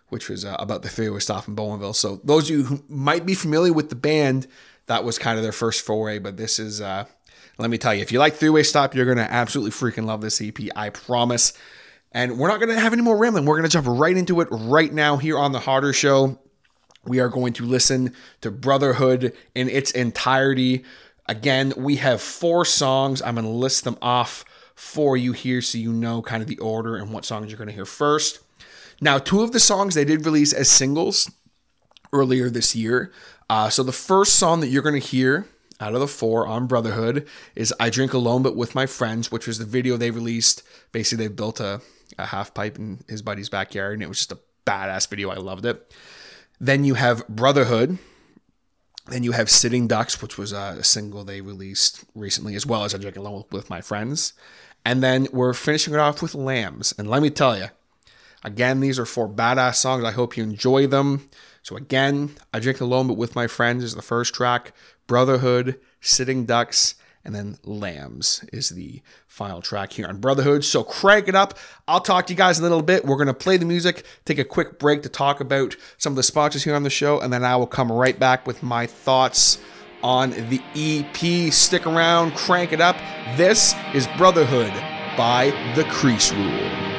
Which 0.09 0.27
was 0.27 0.43
uh, 0.43 0.57
about 0.59 0.81
the 0.81 0.89
three-way 0.89 1.19
stop 1.19 1.47
in 1.47 1.55
Bowmanville. 1.55 1.95
So 1.95 2.19
those 2.25 2.49
of 2.49 2.57
you 2.57 2.63
who 2.63 2.83
might 2.89 3.25
be 3.25 3.33
familiar 3.33 3.71
with 3.71 3.87
the 3.87 3.95
band, 3.95 4.45
that 4.91 5.05
was 5.05 5.17
kind 5.17 5.37
of 5.37 5.43
their 5.43 5.53
first 5.53 5.85
foray. 5.85 6.19
But 6.19 6.35
this 6.35 6.59
is, 6.59 6.81
uh, 6.81 7.05
let 7.57 7.69
me 7.69 7.77
tell 7.77 7.95
you, 7.95 8.01
if 8.01 8.11
you 8.11 8.19
like 8.19 8.35
three-way 8.35 8.63
stop, 8.63 8.93
you're 8.93 9.05
gonna 9.05 9.27
absolutely 9.29 9.71
freaking 9.71 10.05
love 10.05 10.21
this 10.21 10.41
EP. 10.41 10.57
I 10.75 10.89
promise. 10.89 11.53
And 12.11 12.37
we're 12.37 12.49
not 12.49 12.59
going 12.59 12.75
to 12.75 12.79
have 12.79 12.91
any 12.91 13.01
more 13.01 13.15
rambling. 13.15 13.45
We're 13.45 13.55
going 13.55 13.69
to 13.69 13.71
jump 13.71 13.87
right 13.87 14.17
into 14.17 14.41
it 14.41 14.49
right 14.51 14.91
now 14.91 15.15
here 15.15 15.39
on 15.39 15.53
the 15.53 15.61
Hodder 15.61 15.93
Show. 15.93 16.37
we 17.05 17.21
are 17.21 17.29
going 17.29 17.53
to 17.53 17.65
listen 17.65 18.13
to 18.41 18.51
Brotherhood 18.51 19.33
in 19.55 19.69
its 19.69 19.91
entirety. 19.91 20.83
Again, 21.29 21.71
we 21.77 21.95
have 21.95 22.21
four 22.21 22.65
songs. 22.65 23.21
I'm 23.21 23.35
going 23.35 23.45
to 23.45 23.51
list 23.51 23.85
them 23.85 23.97
off 24.01 24.43
for 24.75 25.15
you 25.15 25.31
here 25.31 25.61
so 25.61 25.77
you 25.77 25.93
know 25.93 26.21
kind 26.21 26.41
of 26.41 26.49
the 26.49 26.57
order 26.57 26.97
and 26.97 27.13
what 27.13 27.23
songs 27.23 27.49
you're 27.49 27.57
going 27.57 27.69
to 27.69 27.73
hear 27.73 27.85
first. 27.85 28.39
Now, 28.99 29.17
two 29.17 29.41
of 29.41 29.53
the 29.53 29.59
songs 29.61 29.95
they 29.95 30.03
did 30.03 30.25
release 30.25 30.51
as 30.51 30.69
singles 30.69 31.31
earlier 32.11 32.49
this 32.49 32.75
year. 32.75 33.11
Uh, 33.51 33.69
so 33.69 33.83
the 33.83 33.91
first 33.91 34.37
song 34.37 34.61
that 34.61 34.69
you're 34.69 34.81
going 34.81 34.99
to 34.99 35.05
hear 35.05 35.45
out 35.81 35.93
of 35.93 35.99
the 35.99 36.07
four 36.07 36.47
on 36.47 36.67
Brotherhood 36.67 37.27
is 37.53 37.73
I 37.81 37.89
Drink 37.89 38.13
Alone 38.13 38.43
But 38.43 38.55
With 38.55 38.75
My 38.75 38.85
Friends, 38.85 39.29
which 39.29 39.45
was 39.45 39.57
the 39.57 39.65
video 39.65 39.97
they 39.97 40.09
released. 40.09 40.63
Basically, 40.93 41.27
they 41.27 41.33
built 41.33 41.59
a, 41.59 41.81
a 42.17 42.27
half 42.27 42.53
pipe 42.53 42.77
in 42.79 43.03
his 43.09 43.21
buddy's 43.21 43.49
backyard, 43.49 43.95
and 43.95 44.03
it 44.03 44.07
was 44.07 44.19
just 44.19 44.31
a 44.31 44.39
badass 44.65 45.09
video. 45.09 45.31
I 45.31 45.35
loved 45.35 45.65
it. 45.65 45.93
Then 46.61 46.85
you 46.85 46.93
have 46.93 47.27
Brotherhood. 47.27 47.97
Then 49.07 49.23
you 49.23 49.33
have 49.33 49.49
Sitting 49.49 49.85
Ducks, 49.85 50.21
which 50.21 50.37
was 50.37 50.53
a 50.53 50.81
single 50.81 51.25
they 51.25 51.41
released 51.41 52.05
recently, 52.15 52.55
as 52.55 52.65
well 52.65 52.85
as 52.85 52.95
I 52.95 52.99
Drink 52.99 53.17
Alone 53.17 53.43
With 53.51 53.69
My 53.69 53.81
Friends. 53.81 54.31
And 54.85 55.03
then 55.03 55.27
we're 55.33 55.51
finishing 55.51 55.93
it 55.93 55.99
off 55.99 56.21
with 56.21 56.35
Lambs. 56.35 56.93
And 56.97 57.09
let 57.09 57.21
me 57.21 57.29
tell 57.29 57.57
you, 57.57 57.67
again, 58.45 58.79
these 58.79 58.97
are 58.97 59.05
four 59.05 59.27
badass 59.27 59.75
songs. 59.75 60.05
I 60.05 60.11
hope 60.11 60.37
you 60.37 60.43
enjoy 60.43 60.87
them. 60.87 61.27
So 61.61 61.75
again, 61.75 62.31
I 62.53 62.59
Drink 62.59 62.81
Alone 62.81 63.07
But 63.07 63.17
With 63.17 63.35
My 63.35 63.47
Friends 63.47 63.83
is 63.83 63.95
the 63.95 64.01
first 64.01 64.33
track. 64.33 64.73
Brotherhood, 65.07 65.79
Sitting 65.99 66.45
Ducks, 66.45 66.95
and 67.23 67.35
then 67.35 67.57
Lambs 67.63 68.43
is 68.51 68.69
the 68.69 69.01
final 69.27 69.61
track 69.61 69.93
here 69.93 70.07
on 70.07 70.17
Brotherhood. 70.17 70.63
So 70.63 70.83
crank 70.83 71.27
it 71.27 71.35
up. 71.35 71.57
I'll 71.87 72.01
talk 72.01 72.27
to 72.27 72.33
you 72.33 72.37
guys 72.37 72.57
in 72.57 72.65
a 72.65 72.67
little 72.67 72.81
bit. 72.81 73.05
We're 73.05 73.17
going 73.17 73.27
to 73.27 73.33
play 73.33 73.57
the 73.57 73.65
music, 73.65 74.05
take 74.25 74.39
a 74.39 74.43
quick 74.43 74.79
break 74.79 75.03
to 75.03 75.09
talk 75.09 75.39
about 75.39 75.75
some 75.97 76.13
of 76.13 76.17
the 76.17 76.23
sponsors 76.23 76.63
here 76.63 76.75
on 76.75 76.83
the 76.83 76.89
show, 76.89 77.19
and 77.19 77.31
then 77.31 77.43
I 77.43 77.55
will 77.55 77.67
come 77.67 77.91
right 77.91 78.17
back 78.17 78.47
with 78.47 78.63
my 78.63 78.87
thoughts 78.87 79.59
on 80.03 80.31
the 80.31 80.61
EP. 80.75 81.53
Stick 81.53 81.85
around, 81.85 82.33
crank 82.35 82.73
it 82.73 82.81
up. 82.81 82.95
This 83.37 83.75
is 83.93 84.07
Brotherhood 84.17 84.73
by 85.15 85.51
The 85.75 85.83
Crease 85.85 86.31
Rule. 86.33 86.90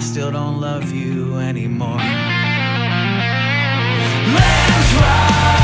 Still 0.00 0.30
don't 0.30 0.60
love 0.60 0.92
you 0.92 1.38
anymore. 1.38 1.98
Lambs 4.36 4.94
run 4.94 5.63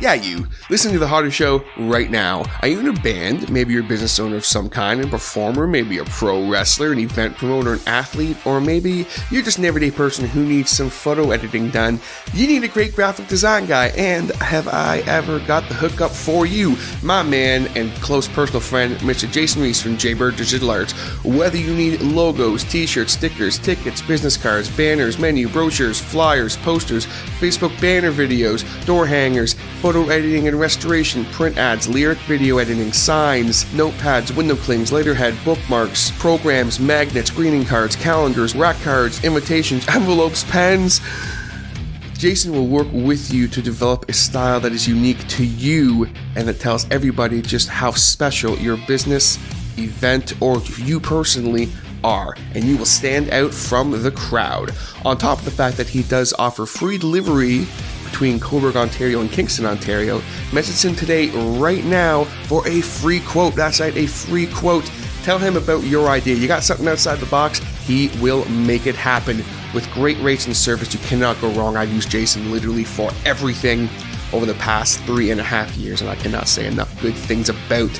Yeah, 0.00 0.14
you. 0.14 0.46
Listen 0.70 0.94
to 0.94 0.98
The 0.98 1.06
Hodder 1.06 1.30
Show 1.30 1.62
right 1.76 2.10
now. 2.10 2.44
Are 2.62 2.68
you 2.68 2.80
in 2.80 2.88
a 2.88 2.92
band? 3.02 3.50
Maybe 3.50 3.74
you're 3.74 3.84
a 3.84 3.86
business 3.86 4.18
owner 4.18 4.36
of 4.36 4.46
some 4.46 4.70
kind, 4.70 5.04
a 5.04 5.06
performer, 5.06 5.66
maybe 5.66 5.98
a 5.98 6.06
pro 6.06 6.48
wrestler, 6.48 6.92
an 6.92 6.98
event 6.98 7.36
promoter, 7.36 7.74
an 7.74 7.80
athlete, 7.86 8.38
or 8.46 8.62
maybe 8.62 9.06
you're 9.30 9.42
just 9.42 9.58
an 9.58 9.66
everyday 9.66 9.90
person 9.90 10.26
who 10.26 10.42
needs 10.42 10.70
some 10.70 10.88
photo 10.88 11.32
editing 11.32 11.68
done. 11.68 12.00
You 12.32 12.46
need 12.46 12.64
a 12.64 12.68
great 12.68 12.96
graphic 12.96 13.28
design 13.28 13.66
guy, 13.66 13.88
and 13.88 14.30
have 14.36 14.68
I 14.68 15.00
ever 15.00 15.38
got 15.40 15.68
the 15.68 15.74
hookup 15.74 16.12
for 16.12 16.46
you? 16.46 16.78
My 17.02 17.22
man 17.22 17.66
and 17.76 17.92
close 18.00 18.26
personal 18.26 18.62
friend, 18.62 18.96
Mr. 19.00 19.30
Jason 19.30 19.60
Reese 19.60 19.82
from 19.82 19.98
Jaybird 19.98 20.36
Digital 20.36 20.70
Arts. 20.70 20.92
Whether 21.24 21.58
you 21.58 21.74
need 21.74 22.00
logos, 22.00 22.64
t 22.64 22.86
shirts, 22.86 23.12
stickers, 23.12 23.58
tickets, 23.58 24.00
business 24.00 24.38
cards, 24.38 24.74
banners, 24.74 25.18
menu, 25.18 25.46
brochures, 25.46 26.00
flyers, 26.00 26.56
posters, 26.56 27.04
Facebook 27.38 27.78
banner 27.82 28.12
videos, 28.12 28.64
door 28.86 29.06
hangers, 29.06 29.52
photo 29.82 29.89
editing 29.98 30.46
and 30.46 30.58
restoration, 30.58 31.24
print 31.26 31.58
ads, 31.58 31.88
lyric 31.88 32.18
video 32.18 32.58
editing, 32.58 32.92
signs, 32.92 33.64
notepads, 33.66 34.34
window 34.36 34.54
clings, 34.54 34.92
letterhead, 34.92 35.36
bookmarks, 35.44 36.12
programs, 36.12 36.78
magnets, 36.78 37.30
greeting 37.30 37.64
cards, 37.64 37.96
calendars, 37.96 38.54
rack 38.54 38.80
cards, 38.82 39.24
invitations, 39.24 39.86
envelopes, 39.94 40.44
pens. 40.44 41.00
Jason 42.14 42.52
will 42.52 42.68
work 42.68 42.86
with 42.92 43.34
you 43.34 43.48
to 43.48 43.60
develop 43.60 44.08
a 44.08 44.12
style 44.12 44.60
that 44.60 44.72
is 44.72 44.86
unique 44.86 45.26
to 45.26 45.44
you 45.44 46.06
and 46.36 46.46
that 46.46 46.60
tells 46.60 46.88
everybody 46.90 47.42
just 47.42 47.68
how 47.68 47.90
special 47.90 48.56
your 48.58 48.76
business, 48.86 49.36
event, 49.76 50.40
or 50.40 50.60
you 50.78 51.00
personally 51.00 51.68
are, 52.04 52.36
and 52.54 52.62
you 52.64 52.76
will 52.76 52.86
stand 52.86 53.30
out 53.30 53.52
from 53.52 53.90
the 54.02 54.12
crowd. 54.12 54.70
On 55.04 55.18
top 55.18 55.38
of 55.38 55.44
the 55.44 55.50
fact 55.50 55.76
that 55.78 55.88
he 55.88 56.04
does 56.04 56.32
offer 56.38 56.64
free 56.64 56.96
delivery 56.96 57.66
between 58.10 58.40
Cobourg, 58.40 58.76
Ontario 58.76 59.20
and 59.20 59.30
Kingston, 59.30 59.66
Ontario, 59.66 60.22
message 60.52 60.88
him 60.88 60.96
today, 60.96 61.28
right 61.58 61.84
now, 61.84 62.24
for 62.44 62.66
a 62.66 62.80
free 62.80 63.20
quote. 63.20 63.54
That's 63.54 63.80
right, 63.80 63.96
a 63.96 64.06
free 64.06 64.46
quote. 64.46 64.90
Tell 65.22 65.38
him 65.38 65.56
about 65.56 65.84
your 65.84 66.08
idea. 66.08 66.34
You 66.34 66.48
got 66.48 66.62
something 66.62 66.88
outside 66.88 67.18
the 67.18 67.26
box, 67.26 67.58
he 67.86 68.08
will 68.20 68.44
make 68.48 68.86
it 68.86 68.94
happen. 68.94 69.44
With 69.74 69.88
great 69.92 70.18
rates 70.20 70.46
and 70.46 70.56
service, 70.56 70.92
you 70.92 71.00
cannot 71.00 71.40
go 71.40 71.50
wrong. 71.52 71.76
I've 71.76 71.92
used 71.92 72.10
Jason 72.10 72.50
literally 72.50 72.84
for 72.84 73.10
everything 73.24 73.88
over 74.32 74.46
the 74.46 74.54
past 74.54 75.00
three 75.04 75.30
and 75.30 75.40
a 75.40 75.44
half 75.44 75.76
years, 75.76 76.00
and 76.00 76.10
I 76.10 76.16
cannot 76.16 76.48
say 76.48 76.66
enough 76.66 77.00
good 77.00 77.14
things 77.14 77.48
about 77.48 77.90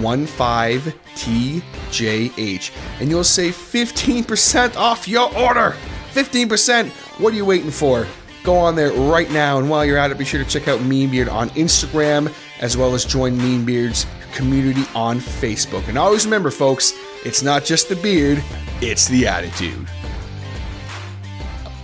15TJH, 0.00 2.72
and 3.00 3.08
you'll 3.08 3.22
save 3.22 3.54
15% 3.54 4.76
off 4.76 5.06
your 5.06 5.32
order. 5.38 5.76
15%. 6.14 6.88
What 7.20 7.32
are 7.32 7.36
you 7.36 7.44
waiting 7.44 7.70
for? 7.70 8.04
Go 8.42 8.56
on 8.56 8.74
there 8.74 8.90
right 8.92 9.30
now, 9.30 9.58
and 9.58 9.70
while 9.70 9.84
you're 9.84 9.98
at 9.98 10.10
it, 10.10 10.18
be 10.18 10.24
sure 10.24 10.42
to 10.42 10.50
check 10.50 10.66
out 10.68 10.82
Mean 10.82 11.10
Beard 11.10 11.28
on 11.28 11.50
Instagram, 11.50 12.34
as 12.60 12.76
well 12.76 12.92
as 12.94 13.04
join 13.04 13.38
Mean 13.38 13.64
Beard's 13.64 14.04
community 14.34 14.84
on 14.94 15.18
Facebook. 15.18 15.88
And 15.88 15.96
always 15.96 16.24
remember, 16.24 16.50
folks, 16.50 16.92
it's 17.24 17.42
not 17.42 17.64
just 17.64 17.88
the 17.88 17.96
beard, 17.96 18.42
it's 18.80 19.08
the 19.08 19.26
attitude. 19.26 19.88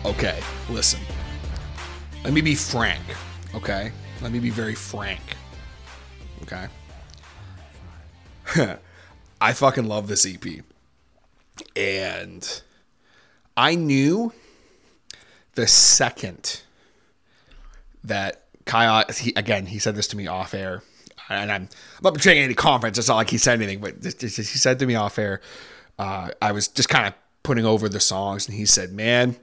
Okay, 0.05 0.39
listen. 0.69 1.01
Let 2.25 2.33
me 2.33 2.41
be 2.41 2.55
frank, 2.55 3.03
okay? 3.55 3.93
Let 4.21 4.33
me 4.33 4.39
be 4.39 4.51
very 4.51 4.75
frank, 4.75 5.21
okay? 6.43 6.67
I 9.41 9.53
fucking 9.53 9.87
love 9.87 10.09
this 10.09 10.27
EP. 10.27 10.63
And 11.77 12.63
I 13.57 13.75
knew 13.75 14.33
the 15.55 15.67
second 15.67 16.63
that 18.05 18.45
Kyle, 18.65 19.05
he, 19.13 19.33
again, 19.37 19.67
he 19.67 19.79
said 19.79 19.95
this 19.95 20.07
to 20.09 20.17
me 20.17 20.27
off 20.27 20.55
air, 20.55 20.83
and 21.31 21.51
I'm, 21.51 21.63
I'm 21.63 21.69
not 22.03 22.15
betraying 22.15 22.43
any 22.43 22.55
conference. 22.55 22.99
It's 22.99 23.09
not 23.09 23.17
like 23.17 23.31
he 23.31 23.39
said 23.39 23.61
anything, 23.61 23.81
but 23.81 24.01
this, 24.03 24.15
this, 24.15 24.37
he 24.37 24.43
said 24.43 24.79
to 24.81 24.87
me 24.87 24.95
off 24.95 25.19
air. 25.19 25.41
Uh, 25.99 26.31
I 26.43 26.53
was 26.53 26.69
just 26.69 26.89
kind 26.89 27.07
of 27.07 27.15
putting 27.43 27.65
over 27.65 27.89
the 27.89 28.01
songs, 28.01 28.49
and 28.49 28.57
he 28.57 28.67
said, 28.67 28.93
"Man," 28.93 29.37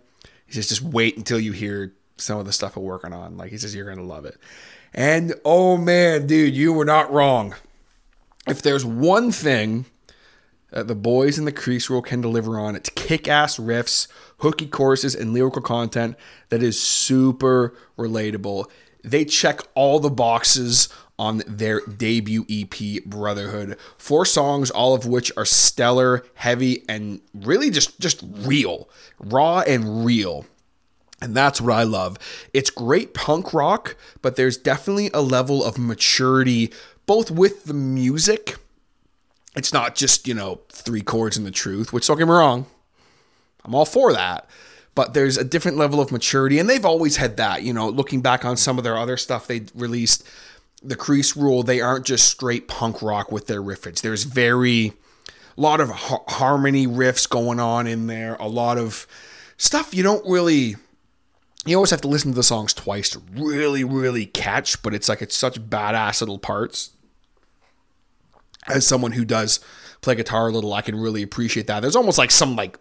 he 0.45 0.53
says, 0.53 0.69
"just 0.69 0.81
wait 0.81 1.17
until 1.17 1.39
you 1.39 1.51
hear 1.51 1.93
some 2.17 2.39
of 2.39 2.45
the 2.45 2.53
stuff 2.53 2.75
we're 2.75 2.83
working 2.83 3.13
on." 3.13 3.37
Like 3.37 3.51
he 3.51 3.57
says, 3.57 3.73
"You're 3.75 3.89
gonna 3.89 4.07
love 4.07 4.25
it." 4.25 4.37
And 4.93 5.35
oh 5.45 5.77
man, 5.77 6.27
dude, 6.27 6.55
you 6.55 6.73
were 6.73 6.85
not 6.85 7.11
wrong. 7.11 7.55
If 8.47 8.61
there's 8.61 8.85
one 8.85 9.31
thing 9.31 9.85
that 10.71 10.87
the 10.87 10.95
boys 10.95 11.37
in 11.39 11.45
the 11.45 11.51
Crease 11.51 11.89
Rule 11.89 12.01
can 12.01 12.21
deliver 12.21 12.59
on. 12.59 12.75
It's 12.75 12.89
kick 12.89 13.27
ass 13.27 13.57
riffs, 13.57 14.07
hooky 14.39 14.67
choruses, 14.67 15.15
and 15.15 15.33
lyrical 15.33 15.61
content 15.61 16.17
that 16.49 16.61
is 16.61 16.79
super 16.79 17.73
relatable. 17.97 18.69
They 19.03 19.23
check 19.23 19.61
all 19.75 19.99
the 19.99 20.09
boxes 20.09 20.89
on 21.19 21.41
their 21.47 21.81
debut 21.81 22.45
EP, 22.49 23.03
Brotherhood. 23.05 23.77
Four 23.97 24.25
songs, 24.25 24.69
all 24.69 24.93
of 24.93 25.05
which 25.05 25.31
are 25.35 25.45
stellar, 25.45 26.25
heavy, 26.35 26.83
and 26.87 27.21
really 27.33 27.69
just, 27.69 27.99
just 27.99 28.23
real, 28.23 28.87
raw 29.19 29.61
and 29.61 30.05
real. 30.05 30.45
And 31.21 31.35
that's 31.35 31.59
what 31.59 31.73
I 31.73 31.83
love. 31.83 32.19
It's 32.53 32.69
great 32.69 33.13
punk 33.13 33.53
rock, 33.53 33.95
but 34.21 34.35
there's 34.35 34.57
definitely 34.57 35.09
a 35.13 35.21
level 35.21 35.63
of 35.63 35.77
maturity 35.77 36.71
both 37.07 37.31
with 37.31 37.63
the 37.63 37.73
music. 37.73 38.57
It's 39.55 39.73
not 39.73 39.95
just, 39.95 40.27
you 40.27 40.35
know, 40.35 40.59
three 40.69 41.01
chords 41.01 41.37
and 41.37 41.47
the 41.47 41.51
truth, 41.51 41.91
which 41.91 42.05
don't 42.05 42.17
get 42.17 42.27
me 42.27 42.33
wrong. 42.33 42.67
I'm 43.65 43.73
all 43.73 43.85
for 43.85 44.13
that. 44.13 44.47
But 44.93 45.13
there's 45.13 45.37
a 45.37 45.43
different 45.43 45.77
level 45.77 46.01
of 46.01 46.11
maturity, 46.11 46.59
and 46.59 46.69
they've 46.69 46.85
always 46.85 47.17
had 47.17 47.37
that. 47.37 47.63
You 47.63 47.73
know, 47.73 47.87
looking 47.87 48.21
back 48.21 48.43
on 48.45 48.57
some 48.57 48.77
of 48.77 48.83
their 48.83 48.97
other 48.97 49.15
stuff 49.15 49.47
they 49.47 49.65
released, 49.73 50.23
the 50.83 50.95
Crease 50.95 51.35
Rule, 51.35 51.63
they 51.63 51.81
aren't 51.81 52.05
just 52.05 52.27
straight 52.29 52.67
punk 52.67 53.01
rock 53.01 53.31
with 53.31 53.47
their 53.47 53.61
riffage. 53.61 54.01
There's 54.01 54.23
very, 54.23 54.93
a 55.57 55.61
lot 55.61 55.79
of 55.81 55.89
har- 55.89 56.23
harmony 56.27 56.87
riffs 56.87 57.27
going 57.27 57.59
on 57.59 57.87
in 57.87 58.07
there, 58.07 58.35
a 58.35 58.47
lot 58.47 58.77
of 58.77 59.07
stuff 59.57 59.93
you 59.93 60.03
don't 60.03 60.27
really 60.29 60.75
you 61.67 61.75
always 61.75 61.89
have 61.89 62.01
to 62.01 62.07
listen 62.07 62.31
to 62.31 62.35
the 62.35 62.43
songs 62.43 62.73
twice 62.73 63.09
to 63.09 63.21
really, 63.33 63.83
really 63.83 64.25
catch, 64.25 64.81
but 64.81 64.93
it's 64.93 65.09
like 65.09 65.21
it's 65.21 65.35
such 65.35 65.61
badass 65.61 66.21
little 66.21 66.39
parts. 66.39 66.91
As 68.67 68.87
someone 68.87 69.13
who 69.13 69.25
does 69.25 69.59
play 70.01 70.15
guitar 70.15 70.47
a 70.47 70.51
little, 70.51 70.73
I 70.73 70.81
can 70.81 70.95
really 70.95 71.23
appreciate 71.23 71.67
that. 71.67 71.81
There's 71.81 71.95
almost 71.95 72.17
like 72.17 72.31
some 72.31 72.55
like 72.55 72.77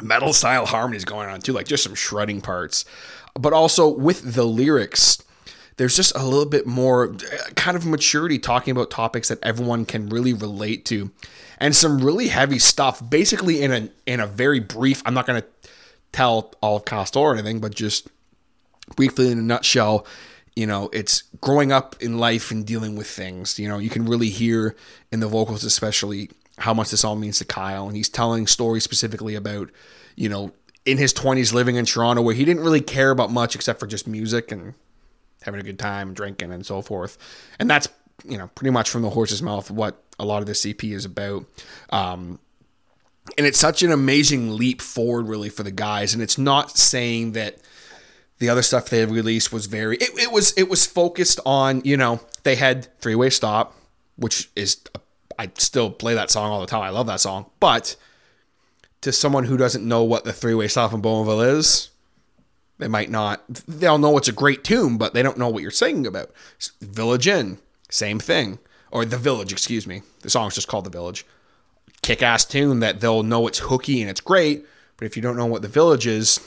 metal 0.00 0.32
style 0.32 0.66
harmonies 0.66 1.04
going 1.04 1.28
on 1.28 1.40
too, 1.40 1.52
like 1.52 1.66
just 1.66 1.82
some 1.82 1.94
shredding 1.94 2.40
parts. 2.40 2.84
But 3.34 3.52
also 3.52 3.88
with 3.88 4.34
the 4.34 4.44
lyrics, 4.44 5.22
there's 5.80 5.96
just 5.96 6.14
a 6.14 6.22
little 6.22 6.44
bit 6.44 6.66
more 6.66 7.08
uh, 7.08 7.50
kind 7.56 7.74
of 7.74 7.86
maturity 7.86 8.38
talking 8.38 8.70
about 8.70 8.90
topics 8.90 9.28
that 9.28 9.38
everyone 9.42 9.86
can 9.86 10.10
really 10.10 10.34
relate 10.34 10.84
to. 10.84 11.10
And 11.56 11.74
some 11.74 12.04
really 12.04 12.28
heavy 12.28 12.58
stuff, 12.58 13.08
basically 13.08 13.62
in 13.62 13.72
a 13.72 13.88
in 14.04 14.20
a 14.20 14.26
very 14.26 14.60
brief, 14.60 15.02
I'm 15.06 15.14
not 15.14 15.26
gonna 15.26 15.44
tell 16.12 16.52
all 16.60 16.76
of 16.76 16.84
Castor 16.84 17.20
or 17.20 17.32
anything, 17.32 17.60
but 17.60 17.74
just 17.74 18.08
briefly 18.94 19.30
in 19.30 19.38
a 19.38 19.42
nutshell, 19.42 20.06
you 20.54 20.66
know, 20.66 20.90
it's 20.92 21.22
growing 21.40 21.72
up 21.72 21.96
in 21.98 22.18
life 22.18 22.50
and 22.50 22.66
dealing 22.66 22.94
with 22.94 23.06
things. 23.06 23.58
You 23.58 23.66
know, 23.66 23.78
you 23.78 23.88
can 23.88 24.04
really 24.04 24.28
hear 24.28 24.76
in 25.10 25.20
the 25.20 25.28
vocals, 25.28 25.64
especially, 25.64 26.28
how 26.58 26.74
much 26.74 26.90
this 26.90 27.04
all 27.04 27.16
means 27.16 27.38
to 27.38 27.46
Kyle. 27.46 27.86
And 27.86 27.96
he's 27.96 28.10
telling 28.10 28.46
stories 28.46 28.84
specifically 28.84 29.34
about, 29.34 29.70
you 30.14 30.28
know, 30.28 30.52
in 30.84 30.98
his 30.98 31.14
20s 31.14 31.54
living 31.54 31.76
in 31.76 31.86
Toronto 31.86 32.20
where 32.20 32.34
he 32.34 32.44
didn't 32.44 32.64
really 32.64 32.82
care 32.82 33.10
about 33.10 33.32
much 33.32 33.54
except 33.54 33.80
for 33.80 33.86
just 33.86 34.06
music 34.06 34.52
and 34.52 34.74
having 35.42 35.60
a 35.60 35.62
good 35.62 35.78
time, 35.78 36.14
drinking, 36.14 36.52
and 36.52 36.64
so 36.64 36.82
forth. 36.82 37.18
And 37.58 37.70
that's, 37.70 37.88
you 38.24 38.38
know, 38.38 38.48
pretty 38.54 38.70
much 38.70 38.90
from 38.90 39.02
the 39.02 39.10
horse's 39.10 39.42
mouth 39.42 39.70
what 39.70 40.02
a 40.18 40.24
lot 40.24 40.42
of 40.42 40.46
the 40.46 40.68
EP 40.68 40.84
is 40.84 41.04
about. 41.04 41.46
Um, 41.90 42.38
and 43.36 43.46
it's 43.46 43.58
such 43.58 43.82
an 43.82 43.92
amazing 43.92 44.56
leap 44.56 44.80
forward 44.80 45.28
really 45.28 45.48
for 45.48 45.62
the 45.62 45.70
guys 45.70 46.14
and 46.14 46.22
it's 46.22 46.38
not 46.38 46.76
saying 46.76 47.32
that 47.32 47.58
the 48.38 48.48
other 48.48 48.62
stuff 48.62 48.88
they 48.88 49.04
released 49.04 49.52
was 49.52 49.66
very 49.66 49.96
it, 49.96 50.10
it 50.18 50.32
was 50.32 50.52
it 50.56 50.68
was 50.68 50.86
focused 50.86 51.40
on 51.44 51.82
you 51.84 51.96
know 51.96 52.20
they 52.42 52.56
had 52.56 52.88
three 53.00 53.14
way 53.14 53.30
stop 53.30 53.76
which 54.16 54.50
is 54.56 54.80
i 55.38 55.50
still 55.56 55.90
play 55.90 56.14
that 56.14 56.30
song 56.30 56.50
all 56.50 56.60
the 56.60 56.66
time 56.66 56.82
i 56.82 56.90
love 56.90 57.06
that 57.06 57.20
song 57.20 57.46
but 57.60 57.96
to 59.00 59.12
someone 59.12 59.44
who 59.44 59.56
doesn't 59.56 59.86
know 59.86 60.02
what 60.02 60.24
the 60.24 60.32
three 60.32 60.54
way 60.54 60.68
stop 60.68 60.92
in 60.92 61.02
bowmanville 61.02 61.56
is 61.58 61.89
they 62.80 62.88
might 62.88 63.10
not 63.10 63.42
they'll 63.66 63.98
know 63.98 64.16
it's 64.16 64.28
a 64.28 64.32
great 64.32 64.64
tune 64.64 64.98
but 64.98 65.14
they 65.14 65.22
don't 65.22 65.38
know 65.38 65.48
what 65.48 65.62
you're 65.62 65.70
singing 65.70 66.06
about 66.06 66.30
village 66.80 67.28
inn 67.28 67.58
same 67.90 68.18
thing 68.18 68.58
or 68.90 69.04
the 69.04 69.16
village 69.16 69.52
excuse 69.52 69.86
me 69.86 70.02
the 70.22 70.30
song's 70.30 70.54
just 70.54 70.68
called 70.68 70.84
the 70.84 70.90
village 70.90 71.24
kick 72.02 72.22
ass 72.22 72.44
tune 72.44 72.80
that 72.80 73.00
they'll 73.00 73.22
know 73.22 73.46
it's 73.46 73.58
hooky 73.58 74.00
and 74.00 74.10
it's 74.10 74.20
great. 74.20 74.64
But 74.96 75.06
if 75.06 75.16
you 75.16 75.22
don't 75.22 75.36
know 75.36 75.46
what 75.46 75.62
the 75.62 75.68
village 75.68 76.06
is, 76.06 76.40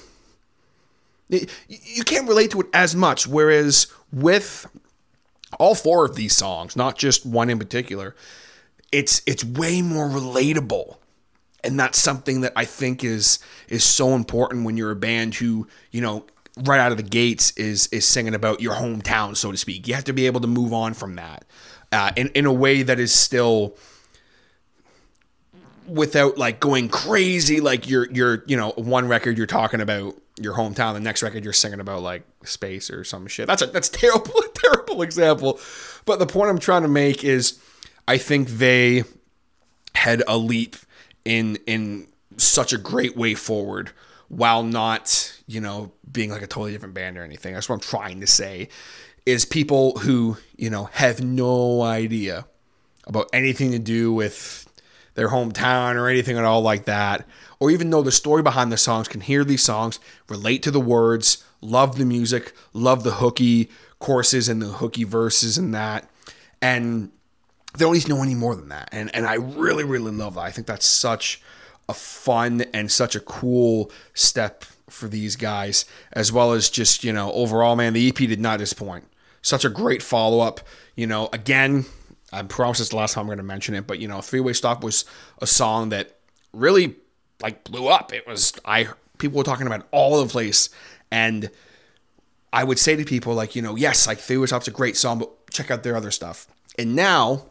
you 1.30 2.04
can't 2.04 2.28
relate 2.28 2.52
to 2.52 2.62
it 2.62 2.68
as 2.74 2.96
much. 2.96 3.28
Whereas 3.28 3.88
with 4.12 4.68
all 5.60 5.76
four 5.76 6.06
of 6.06 6.16
these 6.16 6.36
songs, 6.36 6.76
not 6.76 6.98
just 6.98 7.26
one 7.26 7.50
in 7.50 7.60
particular, 7.60 8.16
it's 8.92 9.22
it's 9.26 9.44
way 9.44 9.82
more 9.82 10.08
relatable. 10.08 10.98
And 11.64 11.80
that's 11.80 11.98
something 12.00 12.42
that 12.42 12.54
I 12.56 12.66
think 12.66 13.04
is 13.04 13.40
is 13.70 13.84
so 13.84 14.16
important 14.16 14.66
when 14.66 14.78
you're 14.78 14.92
a 14.92 14.96
band 14.96 15.36
who, 15.36 15.68
you 15.92 16.02
know, 16.02 16.26
right 16.66 16.80
out 16.80 16.92
of 16.92 16.98
the 16.98 17.04
gates 17.04 17.52
is 17.52 17.88
is 17.88 18.06
singing 18.06 18.36
about 18.36 18.62
your 18.62 18.74
hometown, 18.74 19.36
so 19.36 19.52
to 19.52 19.58
speak. 19.58 19.88
You 19.88 19.94
have 19.94 20.04
to 20.06 20.14
be 20.14 20.26
able 20.26 20.42
to 20.42 20.48
move 20.48 20.74
on 20.74 20.94
from 20.94 21.16
that 21.16 21.46
uh, 21.94 22.12
in 22.16 22.30
in 22.30 22.46
a 22.46 22.54
way 22.54 22.82
that 22.82 23.00
is 23.00 23.14
still 23.14 23.76
without 25.88 26.38
like 26.38 26.60
going 26.60 26.90
crazy 26.90 27.60
like 27.60 27.90
you're 27.90 28.10
you're 28.12 28.44
you 28.48 28.58
know 28.58 28.72
one 28.78 29.08
record 29.08 29.38
you're 29.38 29.46
talking 29.46 29.82
about 29.82 30.16
your 30.40 30.56
hometown 30.56 30.94
the 30.94 31.00
next 31.00 31.22
record 31.22 31.44
you're 31.44 31.54
singing 31.54 31.80
about 31.80 32.02
like 32.02 32.24
space 32.46 32.90
or 32.90 33.04
some 33.04 33.28
shit 33.28 33.48
that's 33.48 33.62
a 33.62 33.68
that's 33.68 33.90
terrible 33.90 34.42
terrible 34.56 35.02
example 35.02 35.60
but 36.06 36.20
the 36.20 36.26
point 36.26 36.50
i'm 36.50 36.58
trying 36.58 36.84
to 36.84 36.88
make 36.88 37.24
is 37.24 37.60
i 38.08 38.18
think 38.18 38.48
they 38.48 39.04
had 39.94 40.24
a 40.26 40.38
leap 40.38 40.78
in 41.26 41.58
in 41.68 42.08
such 42.38 42.74
a 42.74 42.78
great 42.78 43.16
way 43.16 43.36
forward 43.36 43.92
while 44.28 44.64
not 44.64 45.34
you 45.48 45.62
know 45.62 45.92
being 46.12 46.32
like 46.32 46.42
a 46.42 46.48
totally 46.48 46.72
different 46.72 46.94
band 46.94 47.18
or 47.18 47.24
anything. 47.24 47.54
That's 47.54 47.70
what 47.70 47.76
i'm 47.76 47.82
trying 47.82 48.22
to 48.22 48.28
say 48.28 48.70
is 49.26 49.46
people 49.46 49.98
who 50.00 50.38
you 50.58 50.70
know 50.70 50.86
have 50.94 51.24
no 51.24 51.82
idea 51.82 52.46
about 53.06 53.30
anything 53.34 53.72
to 53.72 53.80
do 53.80 54.14
with 54.14 54.68
their 55.16 55.30
hometown 55.30 55.96
or 55.96 56.08
anything 56.08 56.38
at 56.38 56.44
all 56.44 56.62
like 56.62 56.86
that, 56.86 57.28
or 57.60 57.70
even 57.70 57.90
know 57.90 58.02
the 58.02 58.12
story 58.12 58.42
behind 58.42 58.72
the 58.72 58.78
songs, 58.78 59.08
can 59.08 59.22
hear 59.22 59.44
these 59.44 59.62
songs, 59.62 60.00
relate 60.28 60.64
to 60.64 60.72
the 60.72 60.80
words, 60.80 61.44
love 61.62 61.98
the 61.98 62.06
music, 62.06 62.54
love 62.74 63.04
the 63.04 63.12
hooky 63.12 63.70
choruses 64.00 64.50
and 64.50 64.62
the 64.62 64.66
hooky 64.68 65.04
verses 65.04 65.58
and 65.58 65.74
that, 65.74 66.10
and 66.62 67.12
they 67.78 67.86
don't 67.86 67.94
need 67.94 68.04
to 68.04 68.10
know 68.10 68.24
any 68.24 68.36
more 68.36 68.56
than 68.56 68.70
that. 68.70 68.90
And 68.92 69.14
and 69.16 69.26
I 69.26 69.36
really 69.36 69.84
really 69.84 70.12
love 70.12 70.36
that. 70.36 70.42
I 70.42 70.52
think 70.52 70.68
that's 70.68 70.86
such 70.86 71.42
a 71.90 71.94
fun 71.94 72.62
and 72.74 72.92
such 72.92 73.16
a 73.16 73.20
cool 73.20 73.92
step 74.14 74.64
for 74.90 75.08
these 75.08 75.36
guys, 75.36 75.86
as 76.12 76.32
well 76.32 76.54
as 76.54 76.70
just 76.70 77.04
you 77.04 77.12
know 77.12 77.32
overall, 77.34 77.76
man, 77.76 77.94
the 77.94 78.08
EP 78.08 78.16
did 78.16 78.40
not 78.40 78.60
disappoint. 78.60 79.06
Such 79.42 79.66
a 79.66 79.70
great 79.70 80.02
follow 80.02 80.40
up. 80.40 80.62
You 80.96 81.08
know, 81.08 81.30
again, 81.34 81.86
I 82.32 82.44
promise 82.44 82.80
it's 82.80 82.90
the 82.90 82.96
last 82.96 83.14
time 83.14 83.22
I'm 83.22 83.28
going 83.28 83.38
to 83.38 83.44
mention 83.44 83.76
it, 83.76 83.88
but 83.88 84.00
you 84.00 84.08
know, 84.08 84.22
Three 84.22 84.40
Way 84.40 84.54
Stop 84.54 84.84
was 84.84 85.06
a 85.40 85.48
song 85.48 85.90
that 85.90 86.18
really 86.54 86.96
like 87.42 87.64
blew 87.64 87.88
up. 87.88 88.14
It 88.14 88.28
was 88.28 88.54
I 88.66 88.88
people 89.18 89.38
were 89.38 89.44
talking 89.44 89.68
about 89.68 89.88
all 89.92 90.16
over 90.16 90.28
the 90.28 90.32
place, 90.32 90.70
and 91.12 91.50
I 92.52 92.64
would 92.64 92.78
say 92.78 92.96
to 92.96 93.04
people 93.04 93.34
like, 93.34 93.56
you 93.56 93.62
know, 93.62 93.76
yes, 93.76 94.08
like 94.08 94.20
Three 94.20 94.38
Way 94.38 94.46
Stop's 94.46 94.68
a 94.68 94.72
great 94.72 94.96
song, 94.96 95.20
but 95.20 95.50
check 95.50 95.72
out 95.72 95.84
their 95.84 95.96
other 95.96 96.12
stuff. 96.12 96.48
And 96.78 96.96
now 96.96 97.46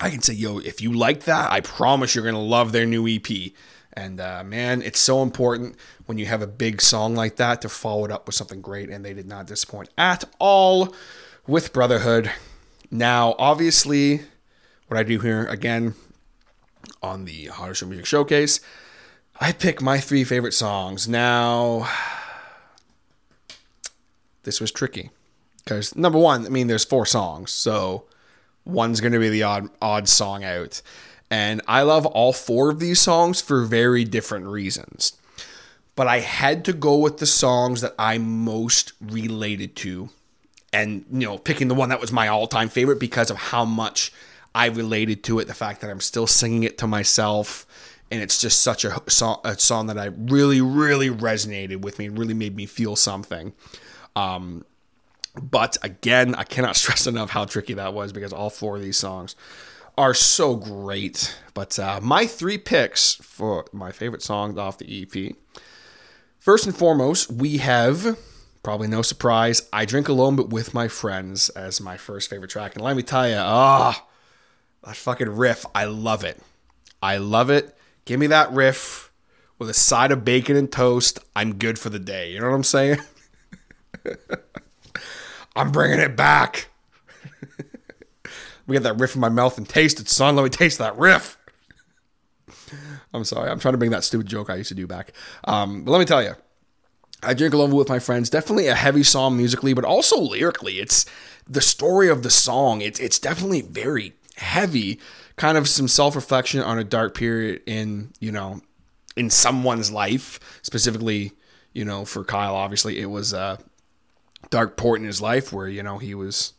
I 0.00 0.10
can 0.10 0.22
say, 0.22 0.34
yo, 0.34 0.58
if 0.58 0.80
you 0.80 0.92
like 0.92 1.24
that, 1.24 1.50
I 1.50 1.60
promise 1.60 2.14
you're 2.14 2.24
gonna 2.24 2.40
love 2.40 2.72
their 2.72 2.86
new 2.86 3.08
EP. 3.08 3.52
And 3.92 4.20
uh, 4.20 4.44
man, 4.44 4.82
it's 4.82 5.00
so 5.00 5.22
important 5.22 5.76
when 6.06 6.18
you 6.18 6.26
have 6.26 6.40
a 6.40 6.46
big 6.46 6.80
song 6.80 7.16
like 7.16 7.36
that 7.36 7.62
to 7.62 7.68
follow 7.68 8.04
it 8.04 8.12
up 8.12 8.26
with 8.26 8.36
something 8.36 8.60
great, 8.60 8.90
and 8.90 9.04
they 9.04 9.12
did 9.12 9.26
not 9.26 9.46
disappoint 9.46 9.88
at 9.98 10.24
all 10.38 10.94
with 11.46 11.72
Brotherhood. 11.72 12.30
Now, 12.90 13.34
obviously, 13.38 14.22
what 14.86 14.98
I 14.98 15.02
do 15.02 15.18
here 15.18 15.46
again 15.46 15.94
on 17.02 17.24
the 17.24 17.46
Hodder 17.46 17.74
Show 17.74 17.86
Music 17.86 18.06
Showcase, 18.06 18.60
I 19.40 19.52
pick 19.52 19.82
my 19.82 19.98
three 19.98 20.24
favorite 20.24 20.54
songs. 20.54 21.08
Now, 21.08 21.88
this 24.44 24.60
was 24.60 24.70
tricky 24.70 25.10
because 25.64 25.96
number 25.96 26.18
one, 26.18 26.46
I 26.46 26.48
mean, 26.48 26.68
there's 26.68 26.84
four 26.84 27.04
songs, 27.04 27.50
so 27.50 28.04
one's 28.68 29.00
going 29.00 29.12
to 29.12 29.18
be 29.18 29.30
the 29.30 29.42
odd 29.42 29.70
odd 29.82 30.08
song 30.08 30.44
out, 30.44 30.80
and 31.30 31.60
I 31.66 31.82
love 31.82 32.06
all 32.06 32.32
four 32.32 32.70
of 32.70 32.78
these 32.78 33.00
songs 33.00 33.40
for 33.40 33.64
very 33.64 34.04
different 34.04 34.46
reasons. 34.46 35.14
But 35.96 36.06
I 36.06 36.20
had 36.20 36.64
to 36.66 36.72
go 36.72 36.96
with 36.96 37.18
the 37.18 37.26
songs 37.26 37.80
that 37.80 37.94
I 37.98 38.18
most 38.18 38.92
related 39.00 39.74
to 39.76 40.10
and 40.72 41.04
you 41.10 41.26
know 41.26 41.38
picking 41.38 41.68
the 41.68 41.74
one 41.74 41.88
that 41.88 42.00
was 42.00 42.12
my 42.12 42.28
all-time 42.28 42.68
favorite 42.68 43.00
because 43.00 43.30
of 43.30 43.36
how 43.36 43.64
much 43.64 44.12
I 44.54 44.66
related 44.66 45.22
to 45.24 45.38
it 45.38 45.46
the 45.46 45.54
fact 45.54 45.80
that 45.80 45.90
I'm 45.90 46.00
still 46.00 46.26
singing 46.26 46.62
it 46.62 46.78
to 46.78 46.86
myself. 46.86 47.66
And 48.10 48.22
it's 48.22 48.40
just 48.40 48.62
such 48.62 48.86
a 48.86 48.98
song, 49.10 49.40
a 49.44 49.58
song 49.58 49.86
that 49.88 49.98
I 49.98 50.06
really 50.06 50.60
really 50.60 51.10
resonated 51.10 51.80
with 51.82 51.98
me 51.98 52.08
really 52.08 52.34
made 52.34 52.56
me 52.56 52.66
feel 52.66 52.96
something. 52.96 53.52
Um, 54.16 54.64
but 55.42 55.76
again 55.82 56.34
I 56.34 56.44
cannot 56.44 56.76
stress 56.82 57.06
enough 57.06 57.30
how 57.30 57.44
tricky 57.44 57.74
that 57.74 57.94
was 57.94 58.12
because 58.12 58.32
all 58.32 58.50
four 58.50 58.76
of 58.76 58.82
these 58.82 58.96
songs 58.96 59.36
are 59.96 60.14
so 60.14 60.54
great 60.54 61.36
but 61.54 61.78
uh, 61.78 62.00
my 62.02 62.26
three 62.26 62.58
picks 62.58 63.14
for 63.14 63.66
my 63.72 63.92
favorite 63.92 64.22
songs 64.22 64.56
off 64.56 64.78
the 64.78 65.02
EP 65.02 65.34
first 66.38 66.66
and 66.66 66.76
foremost 66.76 67.30
we 67.30 67.58
have 67.58 68.16
Probably 68.62 68.88
no 68.88 69.02
surprise. 69.02 69.66
I 69.72 69.84
drink 69.84 70.08
alone, 70.08 70.36
but 70.36 70.50
with 70.50 70.74
my 70.74 70.88
friends 70.88 71.48
as 71.48 71.80
my 71.80 71.96
first 71.96 72.28
favorite 72.28 72.50
track. 72.50 72.74
And 72.74 72.84
let 72.84 72.96
me 72.96 73.02
tell 73.02 73.28
you, 73.28 73.36
ah, 73.38 74.04
that 74.84 74.96
fucking 74.96 75.28
riff, 75.36 75.64
I 75.74 75.84
love 75.84 76.24
it. 76.24 76.38
I 77.02 77.18
love 77.18 77.50
it. 77.50 77.76
Give 78.04 78.18
me 78.18 78.26
that 78.26 78.52
riff 78.52 79.12
with 79.58 79.70
a 79.70 79.74
side 79.74 80.12
of 80.12 80.24
bacon 80.24 80.56
and 80.56 80.70
toast, 80.70 81.18
I'm 81.34 81.54
good 81.54 81.78
for 81.78 81.90
the 81.90 81.98
day. 81.98 82.32
You 82.32 82.40
know 82.40 82.48
what 82.48 82.56
I'm 82.56 82.64
saying? 82.64 82.98
I'm 85.56 85.72
bringing 85.72 85.98
it 85.98 86.16
back. 86.16 86.68
we 88.66 88.74
got 88.74 88.82
that 88.84 88.98
riff 88.98 89.14
in 89.14 89.20
my 89.20 89.28
mouth 89.28 89.58
and 89.58 89.68
taste 89.68 90.00
it, 90.00 90.08
son. 90.08 90.36
Let 90.36 90.42
me 90.42 90.50
taste 90.50 90.78
that 90.78 90.96
riff. 90.96 91.36
I'm 93.12 93.24
sorry. 93.24 93.50
I'm 93.50 93.58
trying 93.58 93.72
to 93.72 93.78
bring 93.78 93.90
that 93.90 94.04
stupid 94.04 94.26
joke 94.26 94.50
I 94.50 94.56
used 94.56 94.68
to 94.68 94.74
do 94.74 94.86
back. 94.86 95.12
Um, 95.44 95.84
but 95.84 95.92
let 95.92 95.98
me 95.98 96.04
tell 96.04 96.22
you, 96.22 96.34
I 97.22 97.34
drink 97.34 97.54
alone 97.54 97.72
with 97.72 97.88
my 97.88 97.98
friends. 97.98 98.30
Definitely 98.30 98.68
a 98.68 98.74
heavy 98.74 99.02
song 99.02 99.36
musically, 99.36 99.72
but 99.72 99.84
also 99.84 100.20
lyrically. 100.20 100.74
It's 100.74 101.06
the 101.48 101.60
story 101.60 102.08
of 102.08 102.22
the 102.22 102.30
song. 102.30 102.80
It's 102.80 103.00
it's 103.00 103.18
definitely 103.18 103.62
very 103.62 104.14
heavy. 104.36 105.00
Kind 105.36 105.58
of 105.58 105.68
some 105.68 105.88
self 105.88 106.14
reflection 106.14 106.60
on 106.60 106.78
a 106.78 106.84
dark 106.84 107.14
period 107.14 107.62
in 107.66 108.12
you 108.20 108.30
know 108.30 108.60
in 109.16 109.30
someone's 109.30 109.90
life. 109.90 110.60
Specifically, 110.62 111.32
you 111.72 111.84
know, 111.84 112.04
for 112.04 112.22
Kyle, 112.24 112.54
obviously 112.54 113.00
it 113.00 113.06
was 113.06 113.32
a 113.32 113.58
dark 114.50 114.76
port 114.76 115.00
in 115.00 115.06
his 115.06 115.20
life 115.20 115.52
where 115.52 115.68
you 115.68 115.82
know 115.82 115.98
he 115.98 116.14
was 116.14 116.54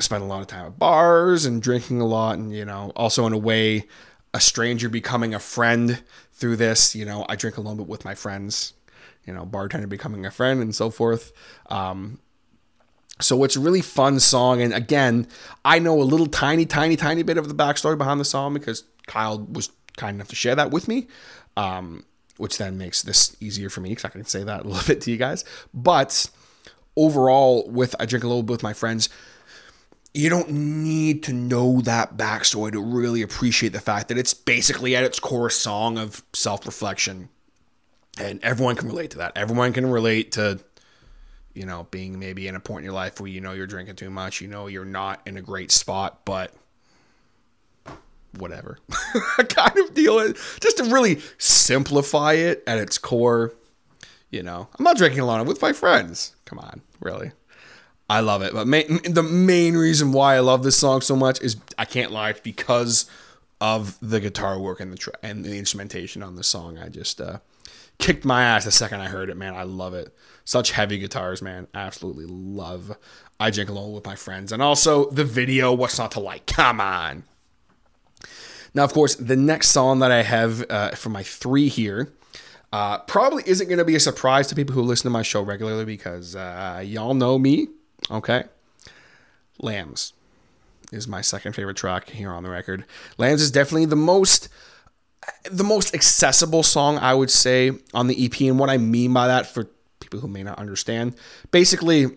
spent 0.00 0.22
a 0.22 0.26
lot 0.26 0.40
of 0.40 0.48
time 0.48 0.66
at 0.66 0.78
bars 0.78 1.44
and 1.44 1.62
drinking 1.62 2.00
a 2.00 2.06
lot, 2.06 2.38
and 2.38 2.52
you 2.52 2.64
know 2.64 2.92
also 2.96 3.26
in 3.26 3.32
a 3.32 3.38
way 3.38 3.86
a 4.32 4.40
stranger 4.40 4.88
becoming 4.88 5.34
a 5.34 5.38
friend 5.38 6.02
through 6.32 6.56
this. 6.56 6.94
You 6.94 7.04
know, 7.04 7.24
I 7.28 7.36
drink 7.36 7.56
alone, 7.56 7.76
but 7.76 7.86
with 7.86 8.04
my 8.04 8.14
friends 8.14 8.74
you 9.26 9.32
know, 9.32 9.44
bartender 9.44 9.86
becoming 9.86 10.26
a 10.26 10.30
friend 10.30 10.60
and 10.60 10.74
so 10.74 10.90
forth. 10.90 11.32
Um, 11.66 12.20
so 13.20 13.42
it's 13.44 13.56
a 13.56 13.60
really 13.60 13.80
fun 13.80 14.20
song. 14.20 14.60
And 14.60 14.74
again, 14.74 15.26
I 15.64 15.78
know 15.78 16.00
a 16.00 16.04
little 16.04 16.26
tiny, 16.26 16.66
tiny, 16.66 16.96
tiny 16.96 17.22
bit 17.22 17.38
of 17.38 17.48
the 17.48 17.54
backstory 17.54 17.96
behind 17.96 18.20
the 18.20 18.24
song 18.24 18.54
because 18.54 18.84
Kyle 19.06 19.38
was 19.38 19.70
kind 19.96 20.16
enough 20.16 20.28
to 20.28 20.36
share 20.36 20.56
that 20.56 20.70
with 20.70 20.88
me. 20.88 21.08
Um, 21.56 22.04
which 22.36 22.58
then 22.58 22.76
makes 22.76 23.02
this 23.02 23.36
easier 23.38 23.70
for 23.70 23.80
me 23.80 23.90
because 23.90 24.04
I 24.04 24.08
can 24.08 24.24
say 24.24 24.42
that 24.42 24.64
a 24.64 24.68
little 24.68 24.84
bit 24.86 25.02
to 25.02 25.10
you 25.10 25.16
guys. 25.16 25.44
But 25.72 26.28
overall, 26.96 27.68
with 27.68 27.94
I 27.98 28.06
drink 28.06 28.24
a 28.24 28.28
little 28.28 28.42
bit 28.42 28.52
with 28.52 28.62
my 28.62 28.72
friends, 28.72 29.08
you 30.12 30.30
don't 30.30 30.50
need 30.50 31.22
to 31.24 31.32
know 31.32 31.80
that 31.80 32.16
backstory 32.16 32.72
to 32.72 32.80
really 32.80 33.22
appreciate 33.22 33.72
the 33.72 33.80
fact 33.80 34.08
that 34.08 34.18
it's 34.18 34.32
basically 34.32 34.94
at 34.94 35.04
its 35.04 35.18
core 35.18 35.48
a 35.48 35.50
song 35.50 35.98
of 35.98 36.22
self 36.32 36.66
reflection 36.66 37.28
and 38.18 38.42
everyone 38.42 38.76
can 38.76 38.88
relate 38.88 39.10
to 39.10 39.18
that. 39.18 39.32
Everyone 39.36 39.72
can 39.72 39.90
relate 39.90 40.32
to, 40.32 40.60
you 41.52 41.66
know, 41.66 41.86
being 41.90 42.18
maybe 42.18 42.46
in 42.46 42.54
a 42.54 42.60
point 42.60 42.80
in 42.80 42.84
your 42.84 42.94
life 42.94 43.20
where 43.20 43.28
you 43.28 43.40
know 43.40 43.52
you're 43.52 43.66
drinking 43.66 43.96
too 43.96 44.10
much, 44.10 44.40
you 44.40 44.48
know 44.48 44.66
you're 44.66 44.84
not 44.84 45.20
in 45.26 45.36
a 45.36 45.42
great 45.42 45.70
spot, 45.70 46.24
but 46.24 46.52
whatever 48.38 48.78
kind 49.48 49.78
of 49.78 49.94
deal. 49.94 50.32
Just 50.60 50.78
to 50.78 50.84
really 50.84 51.20
simplify 51.38 52.34
it 52.34 52.62
at 52.66 52.78
its 52.78 52.98
core, 52.98 53.52
you 54.30 54.42
know, 54.42 54.68
I'm 54.78 54.84
not 54.84 54.96
drinking 54.96 55.20
alone. 55.20 55.46
With 55.46 55.62
my 55.62 55.72
friends. 55.72 56.34
Come 56.54 56.64
on, 56.64 56.82
really. 57.00 57.32
I 58.08 58.20
love 58.20 58.42
it. 58.42 58.52
But 58.52 58.68
main, 58.68 59.00
the 59.02 59.24
main 59.24 59.76
reason 59.76 60.12
why 60.12 60.36
I 60.36 60.40
love 60.40 60.62
this 60.62 60.76
song 60.76 61.00
so 61.00 61.16
much 61.16 61.40
is 61.40 61.56
I 61.76 61.84
can't 61.84 62.12
lie, 62.12 62.30
it's 62.30 62.40
because 62.40 63.10
of 63.60 63.98
the 64.00 64.20
guitar 64.20 64.58
work 64.60 64.78
and 64.78 64.92
the 64.92 65.12
and 65.22 65.44
the 65.44 65.58
instrumentation 65.58 66.22
on 66.22 66.36
the 66.36 66.44
song. 66.44 66.78
I 66.78 66.90
just 66.90 67.20
uh, 67.20 67.38
kicked 67.98 68.24
my 68.24 68.44
ass 68.44 68.64
the 68.64 68.70
second 68.70 69.00
I 69.00 69.08
heard 69.08 69.30
it, 69.30 69.36
man. 69.36 69.54
I 69.54 69.64
love 69.64 69.94
it. 69.94 70.14
Such 70.44 70.70
heavy 70.70 70.98
guitars, 70.98 71.42
man. 71.42 71.66
Absolutely 71.74 72.26
love. 72.26 72.96
I 73.40 73.50
drink 73.50 73.68
alone 73.68 73.92
with 73.92 74.06
my 74.06 74.14
friends. 74.14 74.52
And 74.52 74.62
also 74.62 75.10
the 75.10 75.24
video, 75.24 75.72
what's 75.72 75.98
not 75.98 76.12
to 76.12 76.20
like? 76.20 76.46
Come 76.46 76.80
on. 76.80 77.24
Now, 78.74 78.84
of 78.84 78.92
course, 78.92 79.16
the 79.16 79.36
next 79.36 79.70
song 79.70 79.98
that 80.00 80.12
I 80.12 80.22
have 80.22 80.70
uh, 80.70 80.90
for 80.90 81.08
my 81.08 81.24
three 81.24 81.68
here 81.68 82.12
uh, 82.74 82.98
probably 82.98 83.44
isn't 83.46 83.68
going 83.68 83.78
to 83.78 83.84
be 83.84 83.94
a 83.94 84.00
surprise 84.00 84.48
to 84.48 84.54
people 84.56 84.74
who 84.74 84.82
listen 84.82 85.04
to 85.04 85.10
my 85.10 85.22
show 85.22 85.40
regularly 85.40 85.84
because 85.84 86.34
uh, 86.34 86.82
y'all 86.84 87.14
know 87.14 87.38
me. 87.38 87.68
Okay. 88.10 88.42
Lambs 89.60 90.12
is 90.90 91.06
my 91.06 91.20
second 91.20 91.52
favorite 91.52 91.76
track 91.76 92.10
here 92.10 92.32
on 92.32 92.42
the 92.42 92.50
record. 92.50 92.84
Lambs 93.16 93.40
is 93.40 93.52
definitely 93.52 93.84
the 93.84 93.94
most 93.94 94.48
the 95.44 95.62
most 95.62 95.94
accessible 95.94 96.64
song 96.64 96.98
I 96.98 97.14
would 97.14 97.30
say 97.30 97.70
on 97.94 98.08
the 98.08 98.24
EP. 98.24 98.40
And 98.40 98.58
what 98.58 98.70
I 98.70 98.78
mean 98.78 99.12
by 99.12 99.28
that 99.28 99.46
for 99.46 99.70
people 100.00 100.18
who 100.18 100.26
may 100.26 100.42
not 100.42 100.58
understand, 100.58 101.14
basically, 101.52 102.16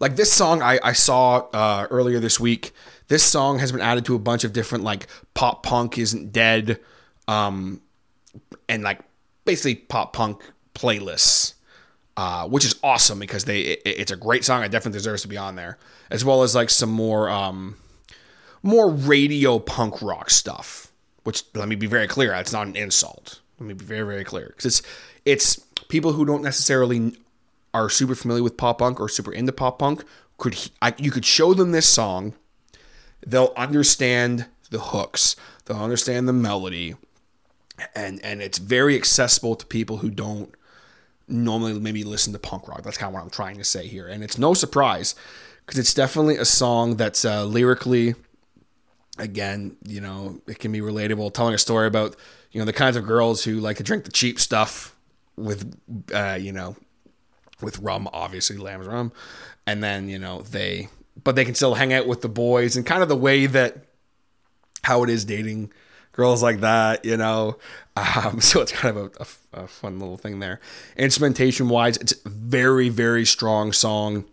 like 0.00 0.16
this 0.16 0.30
song 0.30 0.60
I, 0.60 0.78
I 0.84 0.92
saw 0.92 1.48
uh, 1.54 1.86
earlier 1.88 2.20
this 2.20 2.38
week. 2.38 2.72
This 3.08 3.22
song 3.24 3.58
has 3.58 3.72
been 3.72 3.80
added 3.80 4.04
to 4.04 4.14
a 4.14 4.18
bunch 4.18 4.44
of 4.44 4.52
different 4.52 4.84
like 4.84 5.06
pop 5.32 5.62
punk 5.62 5.96
isn't 5.96 6.30
dead, 6.30 6.78
um, 7.26 7.80
and 8.68 8.82
like 8.82 9.00
basically 9.44 9.74
pop 9.74 10.12
punk 10.12 10.42
playlists, 10.74 11.54
uh, 12.16 12.46
which 12.48 12.64
is 12.64 12.74
awesome 12.82 13.18
because 13.18 13.44
they 13.44 13.60
it, 13.60 13.82
it's 13.84 14.12
a 14.12 14.16
great 14.16 14.44
song. 14.44 14.62
It 14.62 14.70
definitely 14.70 14.98
deserves 14.98 15.22
to 15.22 15.28
be 15.28 15.36
on 15.36 15.56
there, 15.56 15.78
as 16.10 16.24
well 16.24 16.42
as 16.42 16.54
like 16.54 16.70
some 16.70 16.90
more 16.90 17.28
um, 17.28 17.76
more 18.62 18.90
radio 18.90 19.58
punk 19.58 20.02
rock 20.02 20.30
stuff 20.30 20.86
which 21.26 21.42
let 21.54 21.68
me 21.68 21.74
be 21.74 21.88
very 21.88 22.06
clear, 22.06 22.32
it's 22.34 22.52
not 22.52 22.68
an 22.68 22.76
insult. 22.76 23.40
Let 23.58 23.66
me 23.66 23.74
be 23.74 23.84
very, 23.84 24.06
very 24.06 24.22
clear. 24.22 24.46
Because 24.46 24.66
it's 24.66 24.82
it's 25.24 25.56
people 25.88 26.12
who 26.12 26.24
don't 26.24 26.42
necessarily 26.42 27.16
are 27.74 27.90
super 27.90 28.14
familiar 28.14 28.44
with 28.44 28.56
pop 28.56 28.78
punk 28.78 29.00
or 29.00 29.08
super 29.08 29.32
into 29.32 29.52
pop 29.52 29.80
punk 29.80 30.04
could 30.38 30.70
I, 30.80 30.94
you 30.98 31.10
could 31.10 31.24
show 31.24 31.52
them 31.52 31.72
this 31.72 31.88
song, 31.88 32.34
they'll 33.26 33.52
understand 33.56 34.46
the 34.70 34.78
hooks, 34.78 35.34
they'll 35.64 35.82
understand 35.82 36.28
the 36.28 36.32
melody, 36.32 36.94
and 37.94 38.24
and 38.24 38.42
it's 38.42 38.58
very 38.58 38.96
accessible 38.96 39.56
to 39.56 39.66
people 39.66 39.98
who 39.98 40.10
don't 40.10 40.54
normally 41.28 41.78
maybe 41.78 42.04
listen 42.04 42.32
to 42.32 42.38
punk 42.38 42.68
rock. 42.68 42.82
That's 42.82 42.98
kind 42.98 43.08
of 43.08 43.14
what 43.14 43.22
I'm 43.22 43.30
trying 43.30 43.56
to 43.58 43.64
say 43.64 43.86
here, 43.86 44.06
and 44.06 44.22
it's 44.22 44.38
no 44.38 44.54
surprise 44.54 45.14
because 45.64 45.78
it's 45.78 45.94
definitely 45.94 46.36
a 46.36 46.44
song 46.44 46.96
that's 46.96 47.24
uh, 47.24 47.44
lyrically 47.44 48.14
again, 49.18 49.76
you 49.86 50.00
know, 50.00 50.40
it 50.46 50.58
can 50.58 50.72
be 50.72 50.80
relatable. 50.80 51.32
Telling 51.32 51.54
a 51.54 51.58
story 51.58 51.86
about, 51.86 52.16
you 52.52 52.60
know, 52.60 52.64
the 52.64 52.72
kinds 52.72 52.96
of 52.96 53.06
girls 53.06 53.44
who 53.44 53.60
like 53.60 53.78
to 53.78 53.82
drink 53.82 54.04
the 54.04 54.10
cheap 54.10 54.38
stuff 54.38 54.94
with, 55.36 55.74
uh, 56.12 56.38
you 56.40 56.52
know, 56.52 56.76
with 57.60 57.78
rum, 57.78 58.08
obviously 58.12 58.56
lamb's 58.56 58.86
rum, 58.86 59.12
and 59.66 59.82
then 59.82 60.08
you 60.08 60.18
know 60.18 60.42
they, 60.42 60.88
but 61.22 61.36
they 61.36 61.44
can 61.44 61.54
still 61.54 61.74
hang 61.74 61.92
out 61.92 62.06
with 62.06 62.20
the 62.20 62.28
boys 62.28 62.76
and 62.76 62.84
kind 62.84 63.02
of 63.02 63.08
the 63.08 63.16
way 63.16 63.46
that 63.46 63.86
how 64.82 65.02
it 65.02 65.10
is 65.10 65.24
dating 65.24 65.72
girls 66.16 66.42
like 66.42 66.60
that, 66.60 67.04
you 67.04 67.16
know. 67.16 67.58
Um, 67.96 68.40
so 68.40 68.60
it's 68.60 68.72
kind 68.72 68.96
of 68.96 69.04
a, 69.04 69.60
a, 69.60 69.64
a 69.64 69.68
fun 69.68 69.98
little 69.98 70.16
thing 70.16 70.40
there. 70.40 70.60
Instrumentation 70.96 71.68
wise, 71.68 71.96
it's 71.98 72.14
very 72.24 72.88
very 72.88 73.24
strong 73.24 73.72
song. 73.72 74.24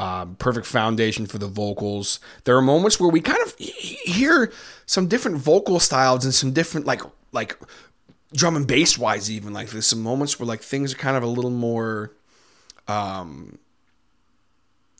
Um, 0.00 0.36
perfect 0.36 0.66
foundation 0.66 1.26
for 1.26 1.38
the 1.38 1.48
vocals. 1.48 2.20
There 2.44 2.56
are 2.56 2.62
moments 2.62 3.00
where 3.00 3.10
we 3.10 3.20
kind 3.20 3.42
of 3.44 3.56
hear 3.58 4.52
some 4.86 5.08
different 5.08 5.38
vocal 5.38 5.80
styles 5.80 6.24
and 6.24 6.32
some 6.32 6.52
different 6.52 6.86
like 6.86 7.02
like 7.32 7.58
drum 8.32 8.56
and 8.56 8.66
bass 8.66 8.98
wise 8.98 9.30
even 9.30 9.52
like 9.52 9.70
there's 9.70 9.86
some 9.86 10.02
moments 10.02 10.38
where 10.38 10.46
like 10.46 10.60
things 10.60 10.92
are 10.92 10.96
kind 10.96 11.16
of 11.16 11.22
a 11.22 11.26
little 11.26 11.50
more 11.50 12.12
um 12.86 13.58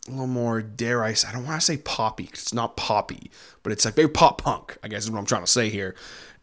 a 0.08 0.12
little 0.12 0.26
more 0.26 0.62
dare 0.62 1.02
I 1.04 1.12
say 1.12 1.28
I 1.28 1.32
don't 1.32 1.46
want 1.46 1.60
to 1.60 1.64
say 1.64 1.76
poppy 1.76 2.24
because 2.24 2.42
it's 2.42 2.54
not 2.54 2.76
poppy 2.76 3.30
but 3.62 3.72
it's 3.72 3.84
like 3.84 3.94
very 3.94 4.08
pop 4.08 4.42
punk 4.42 4.76
I 4.82 4.88
guess 4.88 5.04
is 5.04 5.10
what 5.10 5.18
I'm 5.18 5.26
trying 5.26 5.44
to 5.44 5.50
say 5.50 5.68
here 5.68 5.94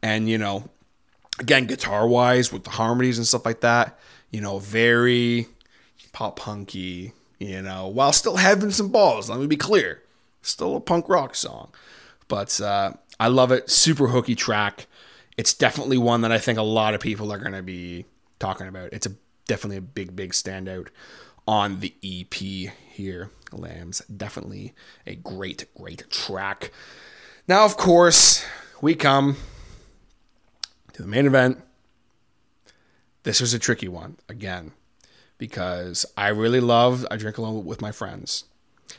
and 0.01 0.29
you 0.29 0.37
know 0.37 0.69
again 1.39 1.65
guitar 1.65 2.07
wise 2.07 2.51
with 2.51 2.63
the 2.63 2.69
harmonies 2.71 3.17
and 3.17 3.27
stuff 3.27 3.45
like 3.45 3.61
that 3.61 3.99
you 4.31 4.41
know 4.41 4.59
very 4.59 5.47
pop 6.13 6.37
punky 6.37 7.13
you 7.39 7.61
know, 7.61 7.87
while 7.87 8.13
still 8.13 8.37
having 8.37 8.71
some 8.71 8.89
balls. 8.89 9.29
Let 9.29 9.39
me 9.39 9.47
be 9.47 9.57
clear, 9.57 10.01
still 10.41 10.75
a 10.75 10.81
punk 10.81 11.09
rock 11.09 11.35
song, 11.35 11.69
but 12.27 12.59
uh, 12.61 12.93
I 13.19 13.27
love 13.27 13.51
it. 13.51 13.69
Super 13.69 14.07
hooky 14.07 14.35
track. 14.35 14.87
It's 15.37 15.53
definitely 15.53 15.97
one 15.97 16.21
that 16.21 16.31
I 16.31 16.37
think 16.37 16.57
a 16.57 16.63
lot 16.63 16.93
of 16.93 17.01
people 17.01 17.31
are 17.31 17.37
going 17.37 17.53
to 17.53 17.61
be 17.61 18.05
talking 18.39 18.67
about. 18.67 18.93
It's 18.93 19.05
a 19.05 19.11
definitely 19.47 19.77
a 19.77 19.81
big, 19.81 20.15
big 20.15 20.31
standout 20.31 20.87
on 21.47 21.81
the 21.81 21.93
EP 22.03 22.33
here. 22.33 23.29
Lambs, 23.51 24.01
definitely 24.05 24.73
a 25.05 25.15
great, 25.15 25.65
great 25.75 26.09
track. 26.09 26.71
Now, 27.47 27.65
of 27.65 27.77
course, 27.77 28.45
we 28.81 28.95
come 28.95 29.37
to 30.93 31.01
the 31.01 31.07
main 31.07 31.25
event. 31.25 31.61
This 33.23 33.41
was 33.41 33.53
a 33.53 33.59
tricky 33.59 33.87
one 33.87 34.17
again 34.29 34.71
because 35.37 36.05
I 36.15 36.29
really 36.29 36.59
loved 36.59 37.05
I 37.11 37.17
Drink 37.17 37.37
Alone 37.37 37.65
with 37.65 37.81
my 37.81 37.91
friends. 37.91 38.45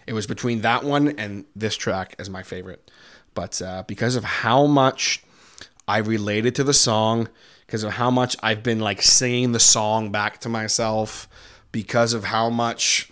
It 0.07 0.13
was 0.13 0.27
between 0.27 0.61
that 0.61 0.85
one 0.85 1.09
and 1.19 1.45
this 1.55 1.77
track 1.77 2.15
as 2.19 2.29
my 2.29 2.43
favorite. 2.43 2.91
But 3.35 3.61
uh, 3.61 3.85
because 3.87 4.17
of 4.17 4.25
how 4.25 4.67
much 4.67 5.23
I 5.89 5.99
related 5.99 6.55
to 6.57 6.65
the 6.65 6.75
song, 6.75 7.29
because 7.67 7.85
of 7.85 7.93
how 7.93 8.11
much 8.11 8.37
I've 8.43 8.63
been 8.63 8.81
like 8.81 9.03
singing 9.03 9.53
the 9.53 9.61
song 9.61 10.11
back 10.11 10.41
to 10.41 10.49
myself, 10.49 11.29
because 11.73 12.13
of 12.13 12.25
how 12.25 12.51
much 12.51 13.11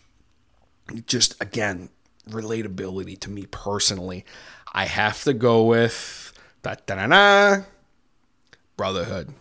just 1.07 1.41
again 1.43 1.89
relatability 2.29 3.19
to 3.21 3.31
me 3.31 3.47
personally, 3.47 4.25
I 4.73 4.87
have 4.87 5.23
to 5.25 5.33
go 5.33 5.65
with 5.65 6.33
da 6.63 6.77
da 6.87 7.07
da 7.07 7.63
Brotherhood 8.77 9.33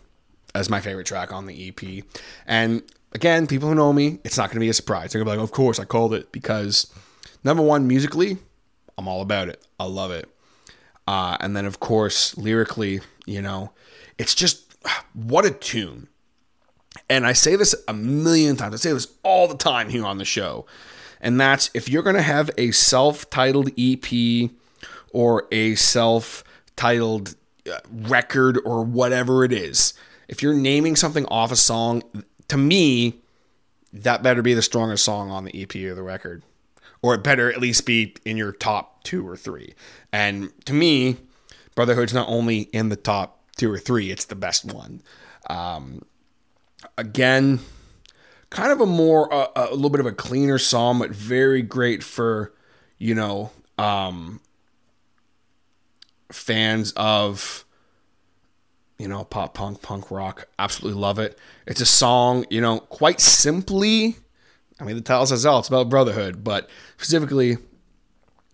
as 0.53 0.69
my 0.69 0.79
favorite 0.79 1.07
track 1.07 1.31
on 1.33 1.47
the 1.47 1.67
EP. 1.69 2.03
And 2.45 2.83
again, 3.13 3.47
people 3.47 3.69
who 3.69 3.75
know 3.75 3.91
me, 3.91 4.19
it's 4.23 4.37
not 4.37 4.49
going 4.49 4.57
to 4.57 4.59
be 4.59 4.69
a 4.69 4.73
surprise. 4.73 5.11
They're 5.11 5.23
going 5.23 5.35
to 5.35 5.37
be 5.37 5.41
like, 5.41 5.49
of 5.49 5.55
course, 5.55 5.79
I 5.79 5.85
called 5.85 6.13
it 6.13 6.31
because 6.31 6.91
number 7.43 7.63
one, 7.63 7.87
musically, 7.87 8.37
I'm 8.97 9.07
all 9.07 9.21
about 9.21 9.49
it. 9.49 9.65
I 9.79 9.85
love 9.85 10.11
it. 10.11 10.29
Uh, 11.07 11.37
and 11.39 11.55
then, 11.55 11.65
of 11.65 11.79
course, 11.79 12.37
lyrically, 12.37 13.01
you 13.25 13.41
know, 13.41 13.71
it's 14.17 14.35
just 14.35 14.75
what 15.13 15.45
a 15.45 15.51
tune. 15.51 16.07
And 17.09 17.25
I 17.25 17.33
say 17.33 17.55
this 17.55 17.75
a 17.87 17.93
million 17.93 18.55
times. 18.55 18.75
I 18.75 18.77
say 18.77 18.93
this 18.93 19.07
all 19.23 19.47
the 19.47 19.57
time 19.57 19.89
here 19.89 20.05
on 20.05 20.19
the 20.19 20.25
show. 20.25 20.65
And 21.23 21.39
that's 21.39 21.71
if 21.73 21.89
you're 21.89 22.03
going 22.03 22.17
to 22.17 22.21
have 22.21 22.51
a 22.57 22.71
self 22.71 23.29
titled 23.29 23.71
EP 23.77 24.51
or 25.11 25.47
a 25.51 25.73
self 25.75 26.43
titled 26.75 27.35
uh, 27.67 27.79
record 27.91 28.59
or 28.65 28.83
whatever 28.83 29.45
it 29.45 29.53
is, 29.53 29.93
if 30.27 30.43
you're 30.43 30.53
naming 30.53 30.95
something 30.97 31.25
off 31.27 31.51
a 31.51 31.55
song, 31.55 32.03
to 32.49 32.57
me, 32.57 33.15
that 33.93 34.21
better 34.21 34.41
be 34.41 34.53
the 34.53 34.61
strongest 34.61 35.05
song 35.05 35.31
on 35.31 35.45
the 35.45 35.61
EP 35.61 35.73
or 35.75 35.95
the 35.95 36.03
record. 36.03 36.43
Or 37.01 37.15
it 37.15 37.23
better 37.23 37.51
at 37.51 37.59
least 37.59 37.85
be 37.85 38.15
in 38.25 38.37
your 38.37 38.51
top 38.51 39.03
two 39.03 39.27
or 39.27 39.37
three. 39.37 39.73
And 40.11 40.51
to 40.65 40.73
me, 40.73 41.17
Brotherhood's 41.75 42.13
not 42.13 42.27
only 42.27 42.61
in 42.61 42.89
the 42.89 42.95
top 42.95 43.39
two 43.57 43.71
or 43.71 43.77
three, 43.77 44.11
it's 44.11 44.25
the 44.25 44.35
best 44.35 44.65
one. 44.65 45.01
Um, 45.49 46.03
again, 46.97 47.59
kind 48.53 48.71
of 48.71 48.79
a 48.79 48.85
more, 48.85 49.33
uh, 49.33 49.47
a 49.55 49.75
little 49.75 49.89
bit 49.89 49.99
of 49.99 50.05
a 50.05 50.11
cleaner 50.11 50.57
song, 50.57 50.99
but 50.99 51.09
very 51.09 51.61
great 51.61 52.03
for, 52.03 52.53
you 52.97 53.15
know, 53.15 53.51
um, 53.77 54.39
fans 56.31 56.93
of 56.95 57.65
you 58.99 59.07
know, 59.09 59.25
pop 59.25 59.53
punk, 59.53 59.81
punk 59.81 60.11
rock. 60.11 60.47
Absolutely 60.57 61.01
love 61.01 61.19
it. 61.19 61.37
It's 61.67 61.81
a 61.81 61.85
song, 61.85 62.45
you 62.49 62.61
know, 62.61 62.79
quite 62.79 63.19
simply. 63.19 64.15
I 64.79 64.85
mean, 64.85 64.95
the 64.95 65.01
title 65.01 65.25
says 65.25 65.45
all. 65.45 65.59
It's 65.59 65.67
about 65.67 65.89
brotherhood, 65.89 66.43
but 66.43 66.69
specifically, 66.97 67.57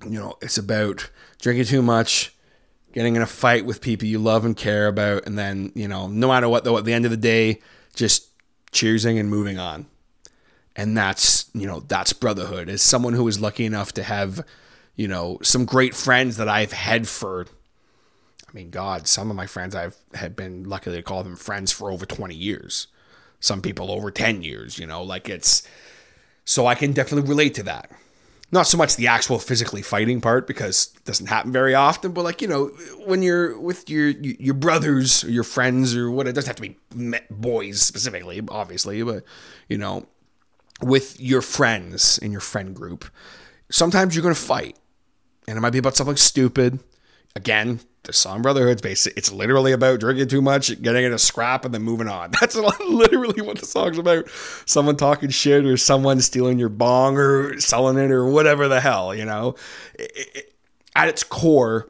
you 0.03 0.19
know, 0.19 0.37
it's 0.41 0.57
about 0.57 1.09
drinking 1.39 1.65
too 1.65 1.81
much, 1.81 2.35
getting 2.93 3.15
in 3.15 3.21
a 3.21 3.27
fight 3.27 3.65
with 3.65 3.81
people 3.81 4.07
you 4.07 4.17
love 4.17 4.45
and 4.45 4.57
care 4.57 4.87
about, 4.87 5.27
and 5.27 5.37
then, 5.37 5.71
you 5.75 5.87
know, 5.87 6.07
no 6.07 6.29
matter 6.29 6.49
what, 6.49 6.63
though, 6.63 6.77
at 6.77 6.85
the 6.85 6.93
end 6.93 7.05
of 7.05 7.11
the 7.11 7.17
day, 7.17 7.61
just 7.93 8.28
cheersing 8.71 9.19
and 9.19 9.29
moving 9.29 9.57
on. 9.57 9.87
And 10.75 10.97
that's, 10.97 11.49
you 11.53 11.67
know, 11.67 11.81
that's 11.81 12.13
brotherhood. 12.13 12.69
As 12.69 12.81
someone 12.81 13.13
who 13.13 13.27
is 13.27 13.41
lucky 13.41 13.65
enough 13.65 13.91
to 13.93 14.03
have, 14.03 14.45
you 14.95 15.07
know, 15.07 15.39
some 15.41 15.65
great 15.65 15.93
friends 15.93 16.37
that 16.37 16.47
I've 16.47 16.71
had 16.71 17.07
for 17.07 17.47
I 18.49 18.51
mean, 18.55 18.71
God, 18.71 19.07
some 19.07 19.29
of 19.29 19.35
my 19.35 19.45
friends 19.45 19.75
I've 19.75 19.95
had 20.15 20.35
been 20.35 20.63
lucky 20.63 20.91
to 20.91 21.03
call 21.03 21.23
them 21.23 21.35
friends 21.35 21.71
for 21.71 21.91
over 21.91 22.05
20 22.05 22.33
years. 22.33 22.87
Some 23.39 23.61
people 23.61 23.91
over 23.91 24.09
10 24.09 24.41
years, 24.41 24.79
you 24.79 24.87
know, 24.87 25.03
like 25.03 25.29
it's 25.29 25.67
so 26.45 26.65
I 26.65 26.73
can 26.73 26.91
definitely 26.91 27.29
relate 27.29 27.53
to 27.55 27.63
that. 27.63 27.91
Not 28.51 28.65
so 28.65 28.77
much 28.77 28.95
the 28.95 29.07
actual 29.07 29.37
physically 29.37 29.83
fighting 29.83 30.21
part 30.21 30.47
because 30.47 30.91
it 30.95 31.05
doesn't 31.05 31.27
happen 31.27 31.51
very 31.51 31.75
often, 31.75 32.13
but 32.13 32.23
like, 32.23 32.41
you 32.41 32.47
know, 32.47 32.67
when 33.05 33.21
you're 33.21 33.59
with 33.59 33.89
your 33.89 34.07
your 34.07 34.55
brothers 34.55 35.23
or 35.23 35.29
your 35.29 35.43
friends 35.43 35.95
or 35.95 36.09
what 36.09 36.27
it 36.27 36.33
doesn't 36.33 36.47
have 36.47 36.55
to 36.55 36.61
be 36.61 37.19
boys 37.29 37.81
specifically, 37.81 38.41
obviously, 38.49 39.03
but 39.03 39.23
you 39.67 39.77
know, 39.77 40.07
with 40.81 41.19
your 41.19 41.41
friends 41.41 42.17
in 42.17 42.31
your 42.31 42.41
friend 42.41 42.75
group, 42.75 43.05
sometimes 43.69 44.15
you're 44.15 44.23
to 44.33 44.41
fight. 44.41 44.77
And 45.47 45.57
it 45.57 45.61
might 45.61 45.71
be 45.71 45.79
about 45.79 45.95
something 45.95 46.15
stupid. 46.15 46.79
Again, 47.35 47.79
the 48.03 48.13
song 48.13 48.41
Brotherhood's 48.41 48.81
basically 48.81 49.17
it's 49.17 49.31
literally 49.31 49.71
about 49.71 49.99
drinking 49.99 50.27
too 50.29 50.41
much, 50.41 50.81
getting 50.81 51.03
in 51.03 51.13
a 51.13 51.19
scrap, 51.19 51.65
and 51.65 51.73
then 51.73 51.83
moving 51.83 52.07
on. 52.07 52.31
That's 52.39 52.55
literally 52.79 53.41
what 53.41 53.59
the 53.59 53.65
song's 53.65 53.97
about. 53.97 54.29
Someone 54.65 54.97
talking 54.97 55.29
shit 55.29 55.65
or 55.65 55.77
someone 55.77 56.21
stealing 56.21 56.59
your 56.59 56.69
bong 56.69 57.17
or 57.17 57.59
selling 57.59 57.97
it 57.97 58.11
or 58.11 58.25
whatever 58.25 58.67
the 58.67 58.79
hell, 58.79 59.13
you 59.13 59.25
know. 59.25 59.55
It, 59.95 60.11
it, 60.15 60.53
at 60.95 61.07
its 61.07 61.23
core, 61.23 61.89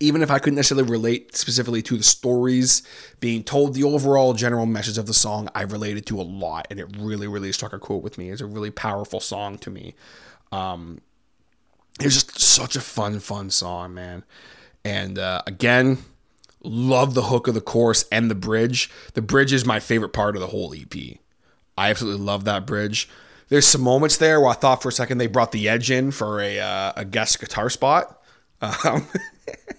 even 0.00 0.22
if 0.22 0.30
I 0.30 0.38
couldn't 0.38 0.56
necessarily 0.56 0.90
relate 0.90 1.36
specifically 1.36 1.82
to 1.82 1.96
the 1.96 2.02
stories 2.02 2.82
being 3.20 3.44
told, 3.44 3.74
the 3.74 3.84
overall 3.84 4.34
general 4.34 4.66
message 4.66 4.98
of 4.98 5.06
the 5.06 5.14
song 5.14 5.48
I 5.54 5.62
related 5.62 6.06
to 6.06 6.20
a 6.20 6.22
lot, 6.22 6.66
and 6.70 6.80
it 6.80 6.96
really, 6.98 7.28
really 7.28 7.52
struck 7.52 7.72
a 7.72 7.78
chord 7.78 8.02
with 8.02 8.18
me. 8.18 8.30
It's 8.30 8.40
a 8.40 8.46
really 8.46 8.70
powerful 8.70 9.20
song 9.20 9.58
to 9.58 9.70
me. 9.70 9.94
Um, 10.50 11.00
it's 12.00 12.14
just 12.14 12.40
such 12.40 12.74
a 12.74 12.80
fun, 12.80 13.20
fun 13.20 13.50
song, 13.50 13.94
man. 13.94 14.24
And 14.84 15.18
uh, 15.18 15.42
again, 15.46 15.98
love 16.62 17.14
the 17.14 17.22
hook 17.22 17.48
of 17.48 17.54
the 17.54 17.60
chorus 17.60 18.04
and 18.10 18.30
the 18.30 18.34
bridge. 18.34 18.90
The 19.14 19.22
bridge 19.22 19.52
is 19.52 19.64
my 19.64 19.80
favorite 19.80 20.12
part 20.12 20.36
of 20.36 20.40
the 20.40 20.48
whole 20.48 20.74
EP. 20.74 21.18
I 21.76 21.90
absolutely 21.90 22.24
love 22.24 22.44
that 22.44 22.66
bridge. 22.66 23.08
There's 23.48 23.66
some 23.66 23.82
moments 23.82 24.16
there 24.16 24.40
where 24.40 24.50
I 24.50 24.54
thought 24.54 24.82
for 24.82 24.88
a 24.88 24.92
second 24.92 25.18
they 25.18 25.26
brought 25.26 25.52
the 25.52 25.68
edge 25.68 25.90
in 25.90 26.10
for 26.10 26.40
a, 26.40 26.58
uh, 26.58 26.92
a 26.96 27.04
guest 27.04 27.38
guitar 27.40 27.68
spot. 27.70 28.18
Um, 28.60 29.06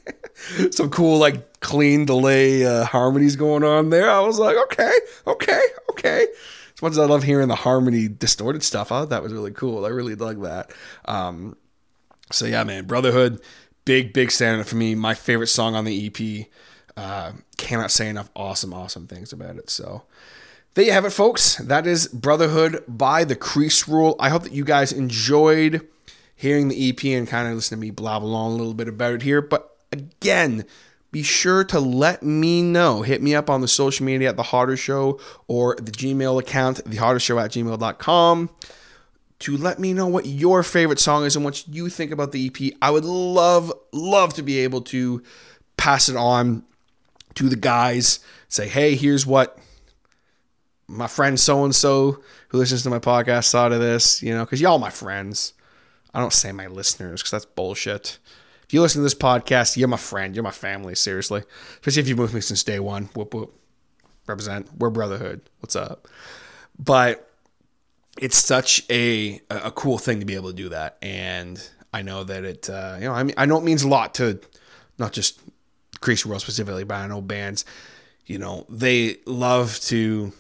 some 0.72 0.90
cool, 0.90 1.18
like, 1.18 1.60
clean 1.60 2.06
delay 2.06 2.66
uh, 2.66 2.86
harmonies 2.86 3.36
going 3.36 3.64
on 3.64 3.90
there. 3.90 4.10
I 4.10 4.20
was 4.20 4.38
like, 4.38 4.58
okay, 4.58 4.92
okay, 5.26 5.62
okay. 5.92 6.28
As 6.76 6.82
much 6.82 6.92
as 6.92 7.00
I 7.00 7.06
love 7.06 7.24
hearing 7.24 7.48
the 7.48 7.56
harmony 7.56 8.08
distorted 8.08 8.64
stuff, 8.64 8.92
I 8.92 9.00
thought 9.00 9.10
that 9.10 9.24
was 9.24 9.34
really 9.34 9.52
cool. 9.52 9.86
I 9.86 9.90
really 9.90 10.16
dug 10.16 10.42
that. 10.44 10.72
Um, 11.06 11.56
so, 12.32 12.46
yeah, 12.46 12.64
man, 12.64 12.86
Brotherhood 12.86 13.42
big, 13.86 14.14
big 14.14 14.30
standout 14.30 14.66
for 14.66 14.76
me. 14.76 14.96
My 14.96 15.14
favorite 15.14 15.48
song 15.48 15.76
on 15.76 15.86
the 15.86 16.08
EP. 16.08 16.48
Uh, 16.96 17.32
cannot 17.58 17.90
say 17.90 18.08
enough 18.08 18.30
awesome, 18.36 18.74
awesome 18.74 19.08
things 19.08 19.34
about 19.34 19.56
it. 19.56 19.70
So 19.70 20.04
there 20.76 20.86
you 20.86 20.92
have 20.92 21.06
it, 21.06 21.10
folks. 21.12 21.56
That 21.56 21.88
is 21.88 22.08
Brotherhood 22.08 22.84
by 22.88 23.24
the 23.24 23.36
Crease 23.36 23.88
Rule. 23.88 24.16
I 24.20 24.30
hope 24.30 24.44
that 24.44 24.52
you 24.52 24.64
guys 24.64 24.92
enjoyed 24.92 25.88
hearing 26.36 26.68
the 26.68 26.90
EP 26.90 27.04
and 27.06 27.28
kind 27.28 27.48
of 27.48 27.56
listen 27.56 27.78
to 27.78 27.82
me 27.82 27.92
blabble 27.92 28.24
along 28.24 28.54
a 28.54 28.56
little 28.58 28.74
bit 28.74 28.88
about 28.88 29.14
it 29.14 29.22
here. 29.24 29.42
But 29.42 29.76
again, 29.92 30.66
be 31.12 31.24
sure 31.24 31.64
to 31.66 31.80
let 31.80 32.22
me 32.22 32.62
know. 32.62 33.02
Hit 33.02 33.22
me 33.22 33.34
up 33.34 33.50
on 33.50 33.62
the 33.62 33.68
social 33.68 34.06
media 34.06 34.30
at 34.30 34.36
The 34.36 34.44
Hodder 34.44 34.78
Show 34.78 35.20
or 35.48 35.76
the 35.76 35.92
Gmail 35.92 36.40
account, 36.40 36.84
thehoddershow 36.86 37.44
at 37.44 37.52
gmail.com 37.52 38.50
to 39.44 39.58
let 39.58 39.78
me 39.78 39.92
know 39.92 40.08
what 40.08 40.26
your 40.26 40.64
favorite 40.64 41.00
song 41.00 41.26
is 41.26 41.36
and 41.36 41.44
what 41.44 41.68
you 41.68 41.90
think 41.90 42.12
about 42.12 42.32
the 42.32 42.48
EP. 42.48 42.74
I 42.82 42.90
would 42.90 43.04
love, 43.04 43.74
love 43.92 44.34
to 44.36 44.42
be 44.42 44.60
able 44.60 44.82
to 44.84 45.22
pass 45.76 46.08
it 46.08 46.16
on 46.16 46.64
to 47.36 47.50
the 47.50 47.58
guys. 47.58 48.20
Say, 48.48 48.70
hey, 48.70 48.96
here's 48.96 49.26
what 49.26 49.60
my 50.88 51.08
friend 51.08 51.38
so 51.38 51.66
and 51.66 51.76
so 51.76 52.24
who 52.50 52.58
listens 52.58 52.84
to 52.84 52.90
my 52.90 53.00
podcast 53.00 53.52
thought 53.52 53.74
of 53.74 53.82
this, 53.82 54.24
you 54.24 54.34
know, 54.34 54.46
because 54.46 54.62
y'all 54.62 54.80
my 54.80 54.90
friends. 54.90 55.54
I 56.14 56.22
don't 56.22 56.32
say 56.32 56.54
my 56.54 56.68
listeners 56.68 57.22
because 57.22 57.32
that's 57.32 57.46
bullshit. 57.46 58.20
If 58.64 58.74
you 58.74 58.80
listen 58.80 59.00
to 59.00 59.04
this 59.04 59.14
podcast, 59.14 59.76
you're 59.76 59.90
my 59.90 59.98
friend. 59.98 60.34
You're 60.34 60.44
my 60.44 60.52
family, 60.52 60.96
seriously. 60.96 61.44
Especially 61.82 62.02
if 62.02 62.08
you've 62.08 62.16
been 62.16 62.24
with 62.24 62.34
me 62.34 62.40
since 62.40 62.64
day 62.64 62.80
one. 62.80 63.10
Whoop, 63.14 63.34
whoop. 63.34 63.60
Represent. 64.26 64.70
We're 64.78 64.90
brotherhood. 64.90 65.42
What's 65.60 65.76
up? 65.76 66.08
But 66.80 67.30
it's 68.20 68.38
such 68.38 68.84
a 68.90 69.42
a 69.50 69.72
cool 69.72 69.98
thing 69.98 70.20
to 70.20 70.26
be 70.26 70.36
able 70.36 70.50
to 70.50 70.56
do 70.56 70.70
that, 70.70 70.98
and 71.02 71.62
I 71.94 72.02
know 72.02 72.24
that 72.24 72.44
it 72.44 72.70
uh, 72.70 72.98
you 73.00 73.06
know 73.06 73.14
I 73.14 73.24
mean 73.24 73.36
I 73.38 73.46
know 73.46 73.58
it 73.58 73.64
means 73.64 73.84
a 73.84 73.88
lot 73.88 74.14
to 74.16 74.40
not 74.98 75.14
just 75.14 75.42
Crease 76.02 76.26
Rule 76.26 76.40
specifically, 76.40 76.84
but 76.84 76.96
I 76.96 77.08
know 77.08 77.22
bands 77.22 77.66
you 78.26 78.38
know 78.38 78.66
they 78.70 79.18
love 79.26 79.80
to 79.82 80.32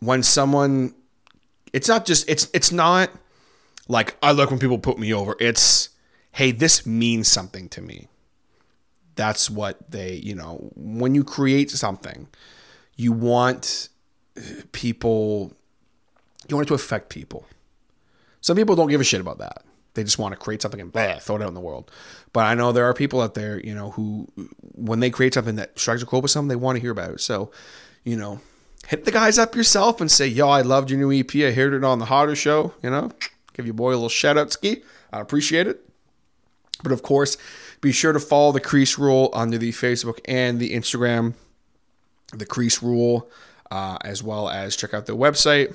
when 0.00 0.22
someone 0.22 0.94
it's 1.72 1.88
not 1.88 2.04
just 2.04 2.28
it's 2.28 2.48
it's 2.54 2.70
not 2.70 3.10
like 3.88 4.16
I 4.22 4.32
look 4.32 4.50
when 4.50 4.58
people 4.58 4.78
put 4.78 4.98
me 4.98 5.12
over. 5.12 5.36
It's 5.40 5.90
hey, 6.32 6.50
this 6.50 6.84
means 6.84 7.28
something 7.28 7.68
to 7.70 7.80
me. 7.80 8.08
That's 9.14 9.48
what 9.48 9.90
they, 9.90 10.14
you 10.14 10.34
know, 10.34 10.72
when 10.74 11.14
you 11.14 11.22
create 11.22 11.70
something, 11.70 12.28
you 12.96 13.12
want 13.12 13.88
people 14.72 15.52
you 16.48 16.56
want 16.56 16.66
it 16.66 16.68
to 16.68 16.74
affect 16.74 17.08
people. 17.08 17.46
Some 18.40 18.56
people 18.56 18.76
don't 18.76 18.88
give 18.88 19.00
a 19.00 19.04
shit 19.04 19.20
about 19.20 19.38
that. 19.38 19.64
They 19.94 20.02
just 20.04 20.18
want 20.18 20.32
to 20.32 20.36
create 20.36 20.60
something 20.60 20.80
and 20.80 20.92
blah, 20.92 21.18
throw 21.18 21.36
it 21.36 21.42
out 21.42 21.48
in 21.48 21.54
the 21.54 21.60
world. 21.60 21.90
But 22.32 22.44
I 22.46 22.54
know 22.54 22.72
there 22.72 22.84
are 22.84 22.94
people 22.94 23.20
out 23.20 23.34
there, 23.34 23.60
you 23.60 23.74
know, 23.74 23.90
who 23.92 24.28
when 24.74 25.00
they 25.00 25.08
create 25.08 25.34
something 25.34 25.56
that 25.56 25.78
strikes 25.78 26.02
a 26.02 26.06
chord 26.06 26.22
with 26.22 26.32
something, 26.32 26.48
they 26.48 26.56
want 26.56 26.76
to 26.76 26.80
hear 26.80 26.90
about 26.90 27.10
it. 27.10 27.20
So, 27.20 27.52
you 28.02 28.16
know, 28.16 28.40
hit 28.88 29.04
the 29.04 29.12
guys 29.12 29.38
up 29.38 29.54
yourself 29.54 30.00
and 30.00 30.10
say, 30.10 30.26
"Yo, 30.26 30.48
I 30.48 30.62
loved 30.62 30.90
your 30.90 30.98
new 30.98 31.12
EP. 31.12 31.32
I 31.36 31.52
heard 31.52 31.74
it 31.74 31.84
on 31.84 32.00
the 32.00 32.06
Hodder 32.06 32.34
Show." 32.34 32.74
You 32.82 32.90
know, 32.90 33.12
give 33.54 33.66
your 33.66 33.74
boy 33.74 33.90
a 33.90 33.94
little 33.94 34.08
shout 34.08 34.36
out, 34.36 34.52
ski. 34.52 34.82
I 35.12 35.20
appreciate 35.20 35.68
it. 35.68 35.88
But 36.82 36.90
of 36.90 37.02
course, 37.02 37.38
be 37.80 37.92
sure 37.92 38.12
to 38.12 38.20
follow 38.20 38.50
the 38.50 38.60
Crease 38.60 38.98
Rule 38.98 39.30
under 39.32 39.58
the 39.58 39.70
Facebook 39.70 40.18
and 40.26 40.58
the 40.58 40.74
Instagram, 40.74 41.34
the 42.32 42.46
Crease 42.46 42.82
Rule, 42.82 43.30
uh, 43.70 43.96
as 44.02 44.24
well 44.24 44.48
as 44.48 44.74
check 44.74 44.92
out 44.92 45.06
their 45.06 45.16
website 45.16 45.74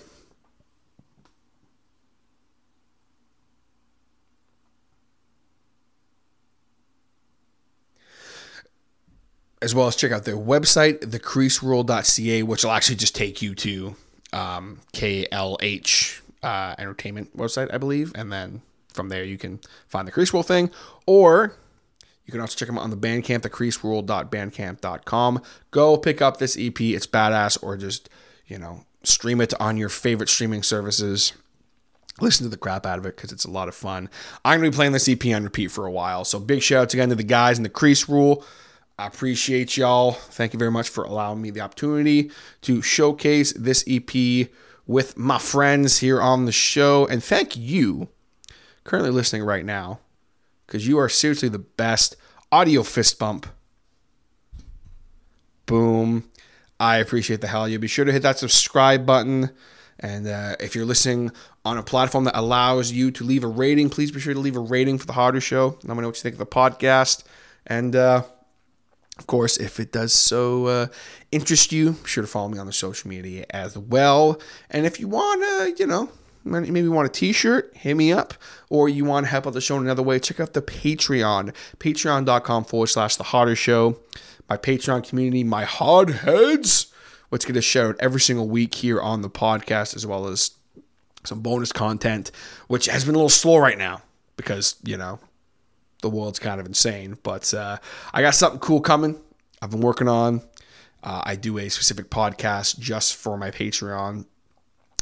as 9.61 9.75
well 9.75 9.87
as 9.87 9.95
check 9.95 10.11
out 10.11 10.25
their 10.25 10.37
website, 10.37 10.99
thecreaserule.ca, 10.99 12.43
which 12.43 12.63
will 12.63 12.71
actually 12.71 12.95
just 12.95 13.15
take 13.15 13.41
you 13.41 13.55
to 13.55 13.95
um, 14.31 14.79
KLH 14.93 16.21
uh, 16.43 16.75
Entertainment 16.77 17.35
website, 17.35 17.73
I 17.73 17.77
believe. 17.77 18.11
And 18.15 18.31
then 18.31 18.61
from 18.93 19.09
there, 19.09 19.23
you 19.23 19.37
can 19.37 19.59
find 19.87 20.07
the 20.07 20.11
Crease 20.11 20.33
Rule 20.33 20.43
thing. 20.43 20.71
Or 21.05 21.55
you 22.25 22.31
can 22.31 22.41
also 22.41 22.55
check 22.55 22.67
them 22.67 22.77
out 22.77 22.83
on 22.83 22.89
the 22.89 22.97
Bandcamp, 22.97 23.41
thecreaserule.bandcamp.com. 23.41 25.41
Go 25.71 25.97
pick 25.97 26.21
up 26.21 26.37
this 26.37 26.57
EP. 26.57 26.79
It's 26.79 27.07
badass. 27.07 27.61
Or 27.61 27.75
just, 27.75 28.09
you 28.47 28.57
know, 28.57 28.85
stream 29.03 29.41
it 29.41 29.53
on 29.59 29.77
your 29.77 29.89
favorite 29.89 30.29
streaming 30.29 30.63
services 30.63 31.33
listen 32.21 32.45
to 32.45 32.49
the 32.49 32.57
crap 32.57 32.85
out 32.85 32.99
of 32.99 33.05
it 33.05 33.15
because 33.15 33.31
it's 33.31 33.45
a 33.45 33.49
lot 33.49 33.67
of 33.67 33.75
fun. 33.75 34.09
I'm 34.43 34.59
going 34.59 34.69
to 34.69 34.75
be 34.75 34.75
playing 34.75 34.91
this 34.91 35.07
EP 35.07 35.25
on 35.27 35.43
repeat 35.43 35.71
for 35.71 35.85
a 35.85 35.91
while. 35.91 36.25
So 36.25 36.39
big 36.39 36.61
shout 36.61 36.83
outs 36.83 36.93
again 36.93 37.09
to 37.09 37.15
the 37.15 37.23
guys 37.23 37.57
in 37.57 37.63
the 37.63 37.69
Crease 37.69 38.09
Rule. 38.09 38.43
I 38.99 39.07
appreciate 39.07 39.77
y'all. 39.77 40.11
Thank 40.11 40.51
you 40.51 40.59
very 40.59 40.71
much 40.71 40.89
for 40.89 41.05
allowing 41.05 41.41
me 41.41 41.51
the 41.51 41.61
opportunity 41.61 42.31
to 42.63 42.81
showcase 42.81 43.53
this 43.53 43.81
EP 43.87 44.49
with 44.85 45.17
my 45.17 45.39
friends 45.39 45.99
here 45.99 46.21
on 46.21 46.43
the 46.43 46.51
show. 46.51 47.07
And 47.07 47.23
thank 47.23 47.55
you, 47.55 48.09
currently 48.83 49.11
listening 49.11 49.43
right 49.43 49.63
now, 49.63 50.01
because 50.67 50.85
you 50.85 50.97
are 50.97 51.07
seriously 51.07 51.47
the 51.47 51.59
best 51.59 52.17
audio 52.51 52.83
fist 52.83 53.17
bump. 53.17 53.47
Boom. 55.65 56.29
I 56.77 56.97
appreciate 56.97 57.39
the 57.39 57.47
hell. 57.47 57.69
You 57.69 57.79
be 57.79 57.87
sure 57.87 58.03
to 58.03 58.11
hit 58.11 58.23
that 58.23 58.37
subscribe 58.37 59.05
button. 59.05 59.51
And 59.97 60.27
uh, 60.27 60.57
if 60.59 60.75
you're 60.75 60.83
listening 60.83 61.31
on 61.63 61.77
a 61.77 61.83
platform 61.83 62.25
that 62.25 62.37
allows 62.37 62.91
you 62.91 63.11
to 63.11 63.23
leave 63.23 63.45
a 63.45 63.47
rating, 63.47 63.89
please 63.89 64.11
be 64.11 64.19
sure 64.19 64.33
to 64.33 64.39
leave 64.41 64.57
a 64.57 64.61
rating 64.61 64.97
for 64.97 65.05
the 65.05 65.13
Hodder 65.13 65.39
Show. 65.39 65.77
Let 65.83 65.95
me 65.95 66.01
know 66.01 66.09
what 66.09 66.17
you 66.17 66.21
think 66.21 66.33
of 66.33 66.39
the 66.39 66.45
podcast. 66.45 67.23
And 67.65 67.95
uh, 67.95 68.23
of 69.19 69.27
course, 69.27 69.57
if 69.57 69.79
it 69.79 69.91
does 69.91 70.13
so 70.13 70.65
uh, 70.65 70.87
interest 71.31 71.71
you, 71.71 71.91
be 71.91 72.07
sure 72.07 72.23
to 72.23 72.27
follow 72.27 72.49
me 72.49 72.57
on 72.57 72.65
the 72.65 72.73
social 72.73 73.09
media 73.09 73.45
as 73.51 73.77
well. 73.77 74.41
And 74.71 74.85
if 74.85 74.99
you 74.99 75.07
want 75.07 75.41
to, 75.41 75.75
you 75.83 75.87
know, 75.87 76.09
maybe 76.43 76.79
you 76.79 76.91
want 76.91 77.07
a 77.07 77.11
t-shirt, 77.11 77.75
hit 77.75 77.95
me 77.95 78.11
up. 78.11 78.33
Or 78.69 78.89
you 78.89 79.05
want 79.05 79.25
to 79.25 79.29
help 79.29 79.45
out 79.45 79.53
the 79.53 79.61
show 79.61 79.77
in 79.77 79.83
another 79.83 80.01
way, 80.01 80.19
check 80.19 80.39
out 80.39 80.53
the 80.53 80.61
Patreon. 80.61 81.53
Patreon.com 81.77 82.63
forward 82.63 82.87
slash 82.87 83.17
the 83.17 83.23
Hodder 83.23 83.55
Show. 83.55 83.99
My 84.49 84.57
Patreon 84.57 85.07
community, 85.07 85.43
my 85.43 85.65
hard 85.65 86.09
heads 86.09 86.91
which 87.29 87.45
get 87.45 87.55
a 87.55 87.61
shout 87.61 87.89
out 87.89 87.95
every 87.99 88.19
single 88.19 88.47
week 88.47 88.75
here 88.75 88.99
on 88.99 89.21
the 89.21 89.29
podcast, 89.29 89.95
as 89.95 90.05
well 90.05 90.27
as 90.27 90.51
some 91.23 91.41
bonus 91.41 91.71
content, 91.71 92.31
which 92.67 92.85
has 92.85 93.05
been 93.05 93.15
a 93.15 93.17
little 93.17 93.29
slow 93.29 93.57
right 93.57 93.77
now 93.77 94.01
because, 94.35 94.75
you 94.83 94.97
know, 94.97 95.19
the 96.01 96.09
world's 96.09 96.39
kind 96.39 96.59
of 96.59 96.65
insane. 96.65 97.17
But 97.23 97.53
uh, 97.53 97.77
I 98.13 98.21
got 98.21 98.35
something 98.35 98.59
cool 98.59 98.81
coming. 98.81 99.19
I've 99.61 99.71
been 99.71 99.81
working 99.81 100.07
on. 100.07 100.41
Uh, 101.03 101.21
I 101.23 101.35
do 101.35 101.57
a 101.57 101.69
specific 101.69 102.09
podcast 102.09 102.79
just 102.79 103.15
for 103.15 103.37
my 103.37 103.51
Patreon, 103.51 104.25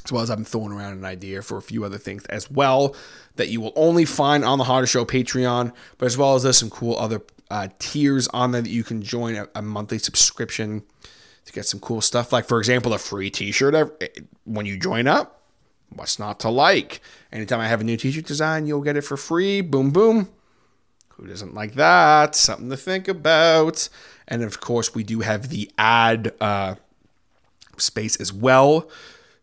as 0.05 0.11
well 0.11 0.21
as 0.21 0.29
I've 0.29 0.37
been 0.37 0.45
throwing 0.45 0.71
around 0.71 0.93
an 0.93 1.05
idea 1.05 1.41
for 1.41 1.57
a 1.57 1.61
few 1.61 1.83
other 1.83 1.97
things 1.97 2.23
as 2.25 2.51
well 2.51 2.95
that 3.35 3.49
you 3.49 3.61
will 3.61 3.73
only 3.75 4.05
find 4.05 4.43
on 4.43 4.57
the 4.57 4.63
Hodder 4.63 4.87
Show 4.87 5.05
Patreon, 5.05 5.73
but 5.97 6.05
as 6.05 6.17
well 6.17 6.35
as 6.35 6.43
there's 6.43 6.57
some 6.57 6.69
cool 6.69 6.97
other 6.97 7.21
uh, 7.49 7.69
tiers 7.79 8.27
on 8.29 8.51
there 8.51 8.61
that 8.61 8.69
you 8.69 8.83
can 8.83 9.01
join 9.01 9.35
a, 9.35 9.47
a 9.55 9.61
monthly 9.61 9.97
subscription 9.97 10.83
to 11.45 11.53
get 11.53 11.65
some 11.65 11.79
cool 11.79 12.01
stuff. 12.01 12.31
Like, 12.31 12.47
for 12.47 12.59
example, 12.59 12.93
a 12.93 12.97
free 12.97 13.29
t 13.29 13.51
shirt 13.51 14.03
when 14.43 14.65
you 14.65 14.77
join 14.77 15.07
up. 15.07 15.41
What's 15.89 16.19
not 16.19 16.41
to 16.41 16.49
like? 16.49 17.01
Anytime 17.31 17.61
I 17.61 17.67
have 17.67 17.81
a 17.81 17.83
new 17.83 17.97
t 17.97 18.11
shirt 18.11 18.25
design, 18.25 18.67
you'll 18.67 18.81
get 18.81 18.97
it 18.97 19.01
for 19.01 19.17
free. 19.17 19.61
Boom, 19.61 19.91
boom. 19.91 20.29
Who 21.17 21.27
doesn't 21.27 21.53
like 21.53 21.73
that? 21.73 22.35
Something 22.35 22.69
to 22.69 22.77
think 22.77 23.07
about. 23.07 23.89
And 24.27 24.43
of 24.43 24.59
course, 24.59 24.93
we 24.93 25.03
do 25.03 25.21
have 25.21 25.49
the 25.49 25.71
ad 25.77 26.33
uh, 26.39 26.75
space 27.77 28.15
as 28.17 28.31
well. 28.31 28.89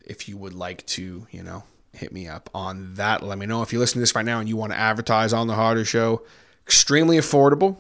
If 0.04 0.28
you 0.28 0.36
would 0.36 0.54
like 0.54 0.86
to, 0.86 1.26
you 1.30 1.42
know, 1.42 1.64
hit 1.92 2.12
me 2.12 2.28
up 2.28 2.48
on 2.54 2.94
that. 2.94 3.22
Let 3.22 3.38
me 3.38 3.46
know 3.46 3.62
if 3.62 3.72
you 3.72 3.78
listen 3.78 3.94
to 3.94 4.00
this 4.00 4.14
right 4.14 4.24
now 4.24 4.38
and 4.40 4.48
you 4.48 4.56
want 4.56 4.72
to 4.72 4.78
advertise 4.78 5.32
on 5.32 5.46
the 5.46 5.54
Hodder 5.54 5.84
Show. 5.84 6.22
Extremely 6.64 7.16
affordable. 7.16 7.76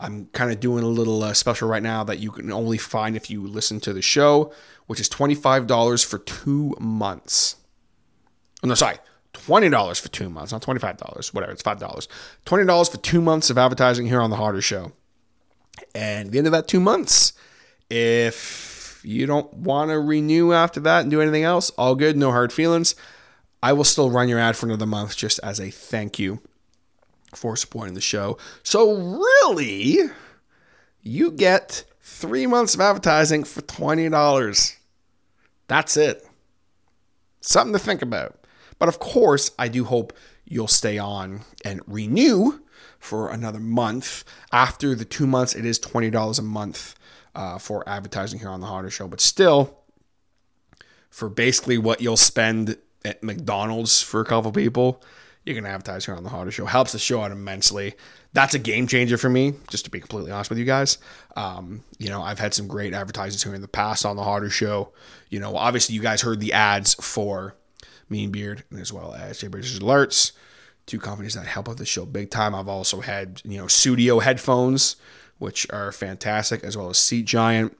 I'm 0.00 0.26
kind 0.32 0.50
of 0.50 0.60
doing 0.60 0.82
a 0.82 0.88
little 0.88 1.22
uh, 1.22 1.34
special 1.34 1.68
right 1.68 1.82
now 1.82 2.02
that 2.04 2.18
you 2.18 2.30
can 2.30 2.50
only 2.50 2.78
find 2.78 3.16
if 3.16 3.30
you 3.30 3.46
listen 3.46 3.80
to 3.80 3.92
the 3.92 4.00
show, 4.00 4.52
which 4.86 4.98
is 4.98 5.10
$25 5.10 6.04
for 6.04 6.18
two 6.18 6.74
months. 6.80 7.56
Oh, 8.64 8.68
no, 8.68 8.74
sorry, 8.74 8.96
$20 9.46 10.00
for 10.00 10.08
two 10.08 10.28
months, 10.28 10.52
not 10.52 10.62
$25, 10.62 11.34
whatever, 11.34 11.52
it's 11.52 11.62
$5. 11.62 12.08
$20 12.46 12.90
for 12.90 12.98
two 12.98 13.20
months 13.20 13.50
of 13.50 13.58
advertising 13.58 14.06
here 14.06 14.20
on 14.20 14.30
The 14.30 14.36
Hodder 14.36 14.60
Show. 14.60 14.92
And 15.94 16.30
the 16.30 16.38
end 16.38 16.46
of 16.46 16.52
that 16.52 16.68
two 16.68 16.80
months, 16.80 17.32
if 17.88 19.00
you 19.04 19.26
don't 19.26 19.52
want 19.54 19.90
to 19.90 19.98
renew 19.98 20.52
after 20.52 20.80
that 20.80 21.02
and 21.02 21.10
do 21.10 21.20
anything 21.20 21.44
else, 21.44 21.70
all 21.70 21.94
good, 21.94 22.16
no 22.16 22.30
hard 22.30 22.52
feelings. 22.52 22.94
I 23.62 23.72
will 23.72 23.84
still 23.84 24.10
run 24.10 24.28
your 24.28 24.38
ad 24.38 24.56
for 24.56 24.66
another 24.66 24.86
month 24.86 25.16
just 25.16 25.38
as 25.40 25.60
a 25.60 25.70
thank 25.70 26.18
you 26.18 26.40
for 27.34 27.56
supporting 27.56 27.94
the 27.94 28.00
show. 28.00 28.38
So, 28.62 29.20
really, 29.44 29.98
you 31.02 31.30
get 31.30 31.84
three 32.00 32.46
months 32.46 32.74
of 32.74 32.80
advertising 32.80 33.44
for 33.44 33.60
$20. 33.62 34.76
That's 35.68 35.96
it. 35.96 36.26
Something 37.40 37.72
to 37.72 37.78
think 37.78 38.02
about. 38.02 38.39
But 38.80 38.88
of 38.88 38.98
course, 38.98 39.52
I 39.56 39.68
do 39.68 39.84
hope 39.84 40.12
you'll 40.44 40.66
stay 40.66 40.98
on 40.98 41.42
and 41.64 41.80
renew 41.86 42.58
for 42.98 43.30
another 43.30 43.60
month. 43.60 44.24
After 44.50 44.96
the 44.96 45.04
two 45.04 45.28
months, 45.28 45.54
it 45.54 45.64
is 45.64 45.78
$20 45.78 46.38
a 46.38 46.42
month 46.42 46.96
uh, 47.36 47.58
for 47.58 47.88
advertising 47.88 48.40
here 48.40 48.48
on 48.48 48.60
The 48.60 48.66
Hodder 48.66 48.90
Show. 48.90 49.06
But 49.06 49.20
still, 49.20 49.78
for 51.10 51.28
basically 51.28 51.78
what 51.78 52.00
you'll 52.00 52.16
spend 52.16 52.76
at 53.04 53.22
McDonald's 53.22 54.02
for 54.02 54.20
a 54.20 54.24
couple 54.24 54.50
people, 54.50 55.02
you 55.44 55.54
can 55.54 55.66
advertise 55.66 56.06
here 56.06 56.14
on 56.14 56.24
the 56.24 56.30
Hodder 56.30 56.50
Show. 56.50 56.64
Helps 56.64 56.92
the 56.92 56.98
show 56.98 57.20
out 57.22 57.32
immensely. 57.32 57.94
That's 58.32 58.54
a 58.54 58.58
game 58.58 58.86
changer 58.86 59.18
for 59.18 59.28
me, 59.28 59.54
just 59.68 59.84
to 59.84 59.90
be 59.90 60.00
completely 60.00 60.30
honest 60.30 60.50
with 60.50 60.58
you 60.58 60.64
guys. 60.64 60.98
Um, 61.36 61.82
you 61.98 62.08
know, 62.08 62.22
I've 62.22 62.38
had 62.38 62.54
some 62.54 62.66
great 62.66 62.94
advertisers 62.94 63.42
here 63.42 63.54
in 63.54 63.60
the 63.60 63.68
past 63.68 64.06
on 64.06 64.16
the 64.16 64.22
Hodder 64.22 64.50
Show. 64.50 64.92
You 65.28 65.40
know, 65.40 65.56
obviously 65.56 65.94
you 65.94 66.00
guys 66.02 66.22
heard 66.22 66.40
the 66.40 66.52
ads 66.52 66.94
for 66.94 67.56
Mean 68.10 68.30
Beard 68.30 68.64
as 68.78 68.92
well 68.92 69.14
as 69.14 69.38
Jay 69.38 69.48
Alerts, 69.48 70.32
two 70.86 70.98
companies 70.98 71.34
that 71.34 71.46
help 71.46 71.68
out 71.68 71.78
the 71.78 71.86
show 71.86 72.04
big 72.04 72.30
time. 72.30 72.54
I've 72.54 72.68
also 72.68 73.00
had, 73.00 73.40
you 73.44 73.58
know, 73.58 73.68
studio 73.68 74.18
headphones, 74.18 74.96
which 75.38 75.66
are 75.70 75.92
fantastic, 75.92 76.64
as 76.64 76.76
well 76.76 76.90
as 76.90 76.98
Seat 76.98 77.24
Giant 77.24 77.76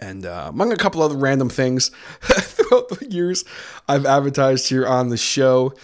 and 0.00 0.26
uh, 0.26 0.46
among 0.48 0.72
a 0.72 0.76
couple 0.76 1.02
other 1.02 1.16
random 1.16 1.48
things 1.48 1.90
throughout 2.20 2.88
the 2.88 3.06
years 3.08 3.44
I've 3.88 4.06
advertised 4.06 4.68
here 4.68 4.86
on 4.86 5.08
the 5.08 5.16
show. 5.16 5.74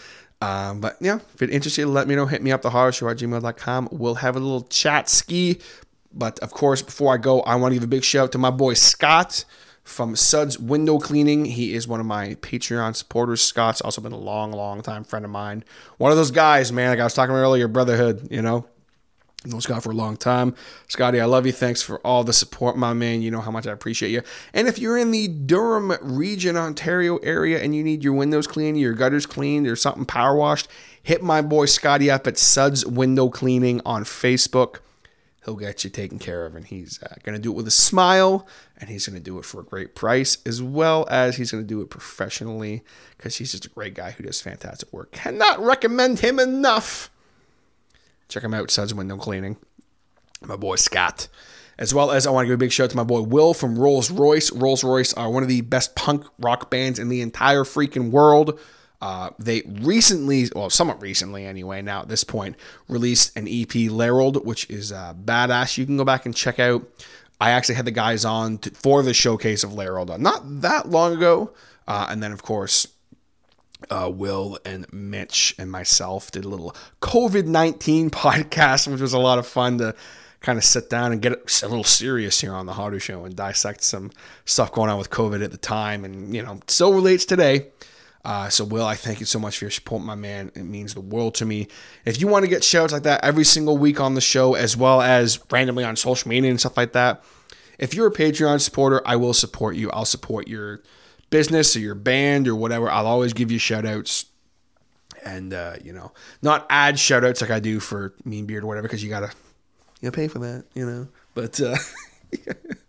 Um, 0.41 0.81
but 0.81 0.97
yeah, 1.01 1.21
if 1.35 1.43
it 1.43 1.51
interests 1.51 1.79
you, 1.79 1.87
let 1.87 2.07
me 2.07 2.15
know. 2.15 2.27
Hit 2.27 2.43
me 2.43 2.53
up, 2.53 2.63
the 2.63 2.71
hodder 2.71 2.93
show 2.93 3.09
at 3.09 3.17
gmail.com. 3.17 3.89
We'll 3.93 4.17
have 4.17 4.37
a 4.37 4.41
little 4.41 4.63
chat 4.63 5.09
ski. 5.09 5.61
But 6.13 6.39
of 6.41 6.51
course, 6.51 6.83
before 6.83 7.15
I 7.15 7.17
go, 7.17 7.41
I 7.43 7.57
want 7.57 7.73
to 7.73 7.77
give 7.77 7.85
a 7.85 7.89
big 7.89 8.05
shout 8.05 8.25
out 8.25 8.33
to 8.33 8.39
my 8.39 8.51
boy 8.51 8.75
Scott 8.75 9.45
from 9.85 10.17
Suds 10.17 10.59
Window 10.59 10.99
Cleaning. 10.99 11.45
He 11.45 11.75
is 11.75 11.87
one 11.87 12.01
of 12.01 12.07
my 12.07 12.35
Patreon 12.37 12.97
supporters. 12.97 13.43
Scott's 13.43 13.81
also 13.81 14.01
been 14.01 14.13
a 14.13 14.19
long, 14.19 14.51
long 14.51 14.83
time 14.83 15.05
friend 15.05 15.25
of 15.25 15.31
mine. 15.31 15.63
One 15.99 16.11
of 16.11 16.17
those 16.17 16.31
guys, 16.31 16.73
man, 16.73 16.91
like 16.91 17.01
I 17.01 17.05
was 17.05 17.15
talking 17.15 17.35
about 17.35 17.43
earlier, 17.43 17.69
brotherhood, 17.69 18.29
you 18.31 18.43
know. 18.43 18.67
Known 19.47 19.61
Scott 19.61 19.83
for 19.83 19.91
a 19.91 19.95
long 19.95 20.17
time. 20.17 20.55
Scotty, 20.89 21.21
I 21.21 21.27
love 21.27 21.45
you. 21.45 21.53
Thanks 21.53 21.83
for 21.83 21.99
all 21.99 22.25
the 22.25 22.33
support, 22.33 22.79
my 22.79 22.95
man. 22.95 23.21
You 23.21 23.31
know 23.31 23.43
how 23.43 23.51
much 23.51 23.67
I 23.67 23.73
appreciate 23.73 24.11
you. 24.11 24.23
And 24.55 24.67
if 24.69 24.79
you're 24.79 24.97
in 24.97 25.11
the 25.11 25.29
Durham 25.29 25.93
region, 26.01 26.57
Ontario 26.57 27.19
area, 27.19 27.63
and 27.63 27.77
you 27.77 27.85
need 27.85 28.03
your 28.03 28.15
windows 28.15 28.47
cleaned, 28.47 28.81
your 28.81 28.95
gutters 28.95 29.27
cleaned, 29.27 29.67
or 29.67 29.77
something 29.77 30.07
power 30.07 30.35
washed, 30.35 30.67
hit 31.03 31.23
my 31.23 31.43
boy 31.43 31.67
Scotty 31.67 32.11
up 32.11 32.27
at 32.27 32.39
Suds 32.39 32.87
Window 32.87 33.29
Cleaning 33.29 33.83
on 33.85 34.05
Facebook. 34.05 34.77
He'll 35.45 35.57
get 35.57 35.85
you 35.85 35.91
taken 35.91 36.19
care 36.19 36.47
of, 36.47 36.55
and 36.55 36.67
he's 36.67 37.03
uh, 37.03 37.17
going 37.23 37.37
to 37.37 37.43
do 37.43 37.51
it 37.51 37.57
with 37.57 37.67
a 37.67 37.73
smile, 37.73 38.47
and 38.79 38.89
he's 38.89 39.07
going 39.07 39.19
to 39.19 39.23
do 39.23 39.39
it 39.39 39.45
for 39.45 39.61
a 39.61 39.65
great 39.65 39.95
price, 39.95 40.39
as 40.47 40.63
well 40.63 41.07
as 41.11 41.37
he's 41.37 41.53
going 41.53 41.63
to 41.63 41.69
do 41.69 41.83
it 41.83 41.91
professionally 41.91 42.83
because 43.17 43.37
he's 43.37 43.53
just 43.53 43.67
a 43.67 43.71
great 43.71 43.95
guy 43.95 44.13
who 44.13 44.25
does 44.25 44.41
fantastic 44.41 44.91
work. 44.93 45.13
Cannot 45.13 45.61
recommend 45.61 46.21
him 46.21 46.39
enough. 46.39 47.11
Check 48.29 48.43
him 48.43 48.55
out, 48.55 48.71
Suds 48.71 48.95
Window 48.95 49.19
Cleaning. 49.19 49.59
My 50.41 50.57
boy 50.57 50.77
Scott. 50.77 51.29
As 51.79 51.93
well 51.93 52.11
as 52.11 52.27
I 52.27 52.31
want 52.31 52.45
to 52.45 52.49
give 52.49 52.55
a 52.55 52.59
big 52.59 52.73
shout 52.73 52.85
out 52.85 52.91
to 52.91 52.97
my 52.97 53.05
boy 53.05 53.23
Will 53.23 53.53
from 53.53 53.79
Rolls 53.79 54.11
Royce. 54.11 54.53
Rolls 54.53 54.85
Royce 54.85 55.13
are 55.15 55.31
one 55.31 55.43
of 55.43 55.49
the 55.49 55.61
best 55.63 55.95
punk 55.95 56.25
rock 56.39 56.71
bands 56.71 56.99
in 56.99 57.09
the 57.09 57.21
entire 57.21 57.65
freaking 57.65 58.11
world. 58.11 58.59
Uh, 59.05 59.29
they 59.39 59.61
recently, 59.83 60.49
well, 60.57 60.71
somewhat 60.71 61.03
recently 61.03 61.45
anyway, 61.45 61.83
now 61.83 62.01
at 62.01 62.09
this 62.09 62.25
point, 62.25 62.57
released 62.89 63.37
an 63.37 63.47
EP, 63.47 63.91
Larold, 63.91 64.43
which 64.47 64.69
is 64.71 64.93
uh, 64.93 65.13
badass. 65.13 65.77
You 65.77 65.85
can 65.85 65.99
go 65.99 66.05
back 66.05 66.25
and 66.25 66.35
check 66.35 66.59
out. 66.59 66.89
I 67.39 67.51
actually 67.51 67.75
had 67.75 67.85
the 67.85 67.91
guys 67.91 68.25
on 68.25 68.57
to, 68.59 68.71
for 68.71 69.03
the 69.03 69.13
showcase 69.13 69.63
of 69.63 69.75
Larold 69.75 70.19
not 70.19 70.63
that 70.63 70.89
long 70.89 71.13
ago. 71.13 71.53
Uh, 71.87 72.07
and 72.09 72.23
then, 72.23 72.33
of 72.33 72.43
course, 72.43 72.87
uh, 73.91 74.11
Will 74.11 74.59
and 74.65 74.91
Mitch 74.91 75.55
and 75.59 75.71
myself 75.71 76.31
did 76.31 76.47
a 76.47 76.49
little 76.49 76.75
COVID 77.03 77.45
19 77.45 78.09
podcast, 78.11 78.91
which 78.91 79.03
was 79.03 79.13
a 79.13 79.19
lot 79.19 79.39
of 79.39 79.47
fun 79.47 79.77
to 79.79 79.95
kind 80.41 80.57
of 80.57 80.65
sit 80.65 80.89
down 80.89 81.13
and 81.13 81.21
get 81.21 81.63
a 81.63 81.69
little 81.69 81.85
serious 81.85 82.41
here 82.41 82.55
on 82.55 82.65
the 82.65 82.73
Hodder 82.73 83.01
Show 83.01 83.27
and 83.27 83.37
dissect 83.37 83.83
some 83.83 84.13
stuff 84.47 84.73
going 84.73 84.89
on 84.89 84.97
with 84.97 85.11
COVID 85.11 85.45
at 85.45 85.51
the 85.51 85.59
time, 85.59 86.07
and 86.07 86.35
you 86.35 86.43
know, 86.43 86.59
still 86.69 86.95
relates 86.95 87.27
today. 87.27 87.67
Uh, 88.25 88.49
so, 88.49 88.65
Will, 88.65 88.87
I 88.87 88.95
thank 88.95 89.21
you 89.21 89.27
so 89.27 89.39
much 89.39 89.59
for 89.59 89.67
your 89.67 89.71
support, 89.71 90.03
my 90.03 90.15
man. 90.15 90.51
It 90.55 90.63
means 90.65 90.95
the 90.95 91.01
world 91.03 91.35
to 91.37 91.45
me. 91.45 91.69
If 92.07 92.21
you 92.21 92.27
want 92.27 92.45
to 92.45 92.49
get 92.49 92.65
shouts 92.65 92.93
like 92.93 93.03
that 93.03 93.23
every 93.23 93.45
single 93.45 93.77
week 93.77 94.01
on 94.01 94.15
the 94.15 94.21
show, 94.21 94.55
as 94.55 94.77
well 94.77 95.03
as 95.03 95.39
randomly 95.51 95.85
on 95.85 95.95
social 95.97 96.31
media 96.31 96.51
and 96.51 96.59
stuff 96.59 96.77
like 96.77 96.93
that, 96.93 97.23
if 97.79 97.93
you're 97.93 98.07
a 98.07 98.13
Patreon 98.13 98.61
supporter, 98.61 99.03
I 99.05 99.17
will 99.17 99.35
support 99.35 99.77
you. 99.77 99.91
I'll 99.91 100.07
support 100.07 100.49
your 100.49 100.83
business 101.29 101.77
or 101.77 101.81
your 101.81 101.95
band 101.95 102.49
or 102.49 102.55
whatever. 102.55 102.89
I'll 102.89 103.07
always 103.07 103.33
give 103.35 103.51
you 103.51 103.59
shout 103.59 103.85
outs 103.85 104.27
and, 105.25 105.53
uh, 105.53 105.75
you 105.83 105.93
know, 105.93 106.13
not 106.41 106.67
add 106.71 106.99
shout 106.99 107.25
outs 107.25 107.41
like 107.41 107.51
I 107.51 107.61
do 107.61 107.81
for 107.81 108.15
Mean 108.25 108.47
Beard 108.47 108.65
or 108.65 108.69
whatever, 108.69 108.89
because 108.89 109.03
you 109.03 109.11
got 109.11 109.21
to 109.21 109.37
you 110.01 110.09
know, 110.09 110.13
pay 110.13 110.29
for 110.29 110.39
that, 110.39 110.65
you 110.75 110.87
know. 110.87 111.09
But, 111.35 111.61
uh, 111.61 111.77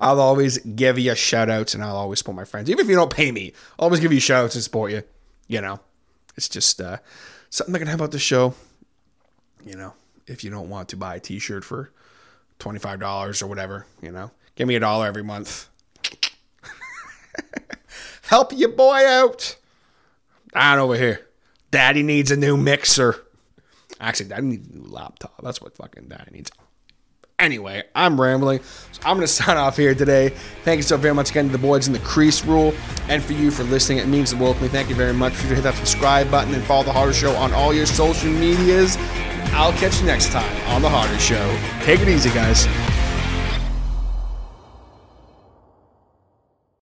I'll 0.00 0.20
always 0.20 0.58
give 0.58 0.98
you 0.98 1.14
shout 1.14 1.50
outs 1.50 1.74
and 1.74 1.82
I'll 1.82 1.96
always 1.96 2.18
support 2.18 2.36
my 2.36 2.44
friends. 2.44 2.70
Even 2.70 2.84
if 2.84 2.88
you 2.88 2.96
don't 2.96 3.12
pay 3.12 3.30
me, 3.32 3.52
I'll 3.78 3.84
always 3.84 4.00
give 4.00 4.12
you 4.12 4.20
shout 4.20 4.44
outs 4.44 4.54
and 4.54 4.64
support 4.64 4.92
you. 4.92 5.02
You 5.48 5.60
know, 5.60 5.80
it's 6.36 6.48
just 6.48 6.80
uh, 6.80 6.98
something 7.50 7.72
that 7.72 7.78
can 7.78 7.88
help 7.88 8.00
out 8.02 8.10
the 8.10 8.18
show. 8.18 8.54
You 9.64 9.76
know, 9.76 9.94
if 10.26 10.44
you 10.44 10.50
don't 10.50 10.68
want 10.68 10.88
to 10.90 10.96
buy 10.96 11.16
a 11.16 11.20
t 11.20 11.38
shirt 11.38 11.64
for 11.64 11.90
$25 12.60 13.42
or 13.42 13.46
whatever, 13.46 13.86
you 14.02 14.10
know, 14.10 14.30
give 14.56 14.68
me 14.68 14.74
a 14.74 14.80
dollar 14.80 15.06
every 15.06 15.24
month. 15.24 15.68
help 18.22 18.52
your 18.52 18.70
boy 18.70 19.06
out. 19.06 19.56
Down 20.52 20.78
over 20.78 20.96
here. 20.96 21.26
Daddy 21.70 22.02
needs 22.02 22.30
a 22.30 22.36
new 22.36 22.56
mixer. 22.56 23.16
Actually, 24.00 24.28
Daddy 24.28 24.46
needs 24.46 24.68
a 24.68 24.78
new 24.78 24.84
laptop. 24.84 25.34
That's 25.42 25.60
what 25.60 25.76
fucking 25.76 26.08
Daddy 26.08 26.30
needs. 26.30 26.50
Anyway, 27.38 27.82
I'm 27.94 28.20
rambling. 28.20 28.62
So 28.62 29.00
I'm 29.04 29.16
going 29.16 29.20
to 29.26 29.32
sign 29.32 29.56
off 29.56 29.76
here 29.76 29.94
today. 29.94 30.30
Thank 30.64 30.78
you 30.78 30.82
so 30.82 30.96
very 30.96 31.14
much 31.14 31.30
again 31.30 31.46
to 31.46 31.52
the 31.52 31.58
boys 31.58 31.86
in 31.86 31.92
the 31.92 31.98
crease 32.00 32.44
rule 32.44 32.74
and 33.08 33.22
for 33.22 33.32
you 33.32 33.50
for 33.50 33.64
listening. 33.64 33.98
It 33.98 34.06
means 34.06 34.30
the 34.30 34.36
world 34.36 34.56
to 34.56 34.62
me. 34.62 34.68
Thank 34.68 34.88
you 34.88 34.94
very 34.94 35.12
much. 35.12 35.34
You 35.42 35.48
to 35.50 35.54
hit 35.56 35.64
that 35.64 35.74
subscribe 35.74 36.30
button 36.30 36.54
and 36.54 36.62
follow 36.64 36.84
The 36.84 36.92
Hodder 36.92 37.12
Show 37.12 37.34
on 37.36 37.52
all 37.52 37.74
your 37.74 37.86
social 37.86 38.30
medias. 38.30 38.96
I'll 39.52 39.72
catch 39.72 40.00
you 40.00 40.06
next 40.06 40.30
time 40.30 40.56
on 40.68 40.82
The 40.82 40.88
Hodder 40.88 41.18
Show. 41.18 41.58
Take 41.84 42.00
it 42.00 42.08
easy, 42.08 42.30
guys. 42.30 42.66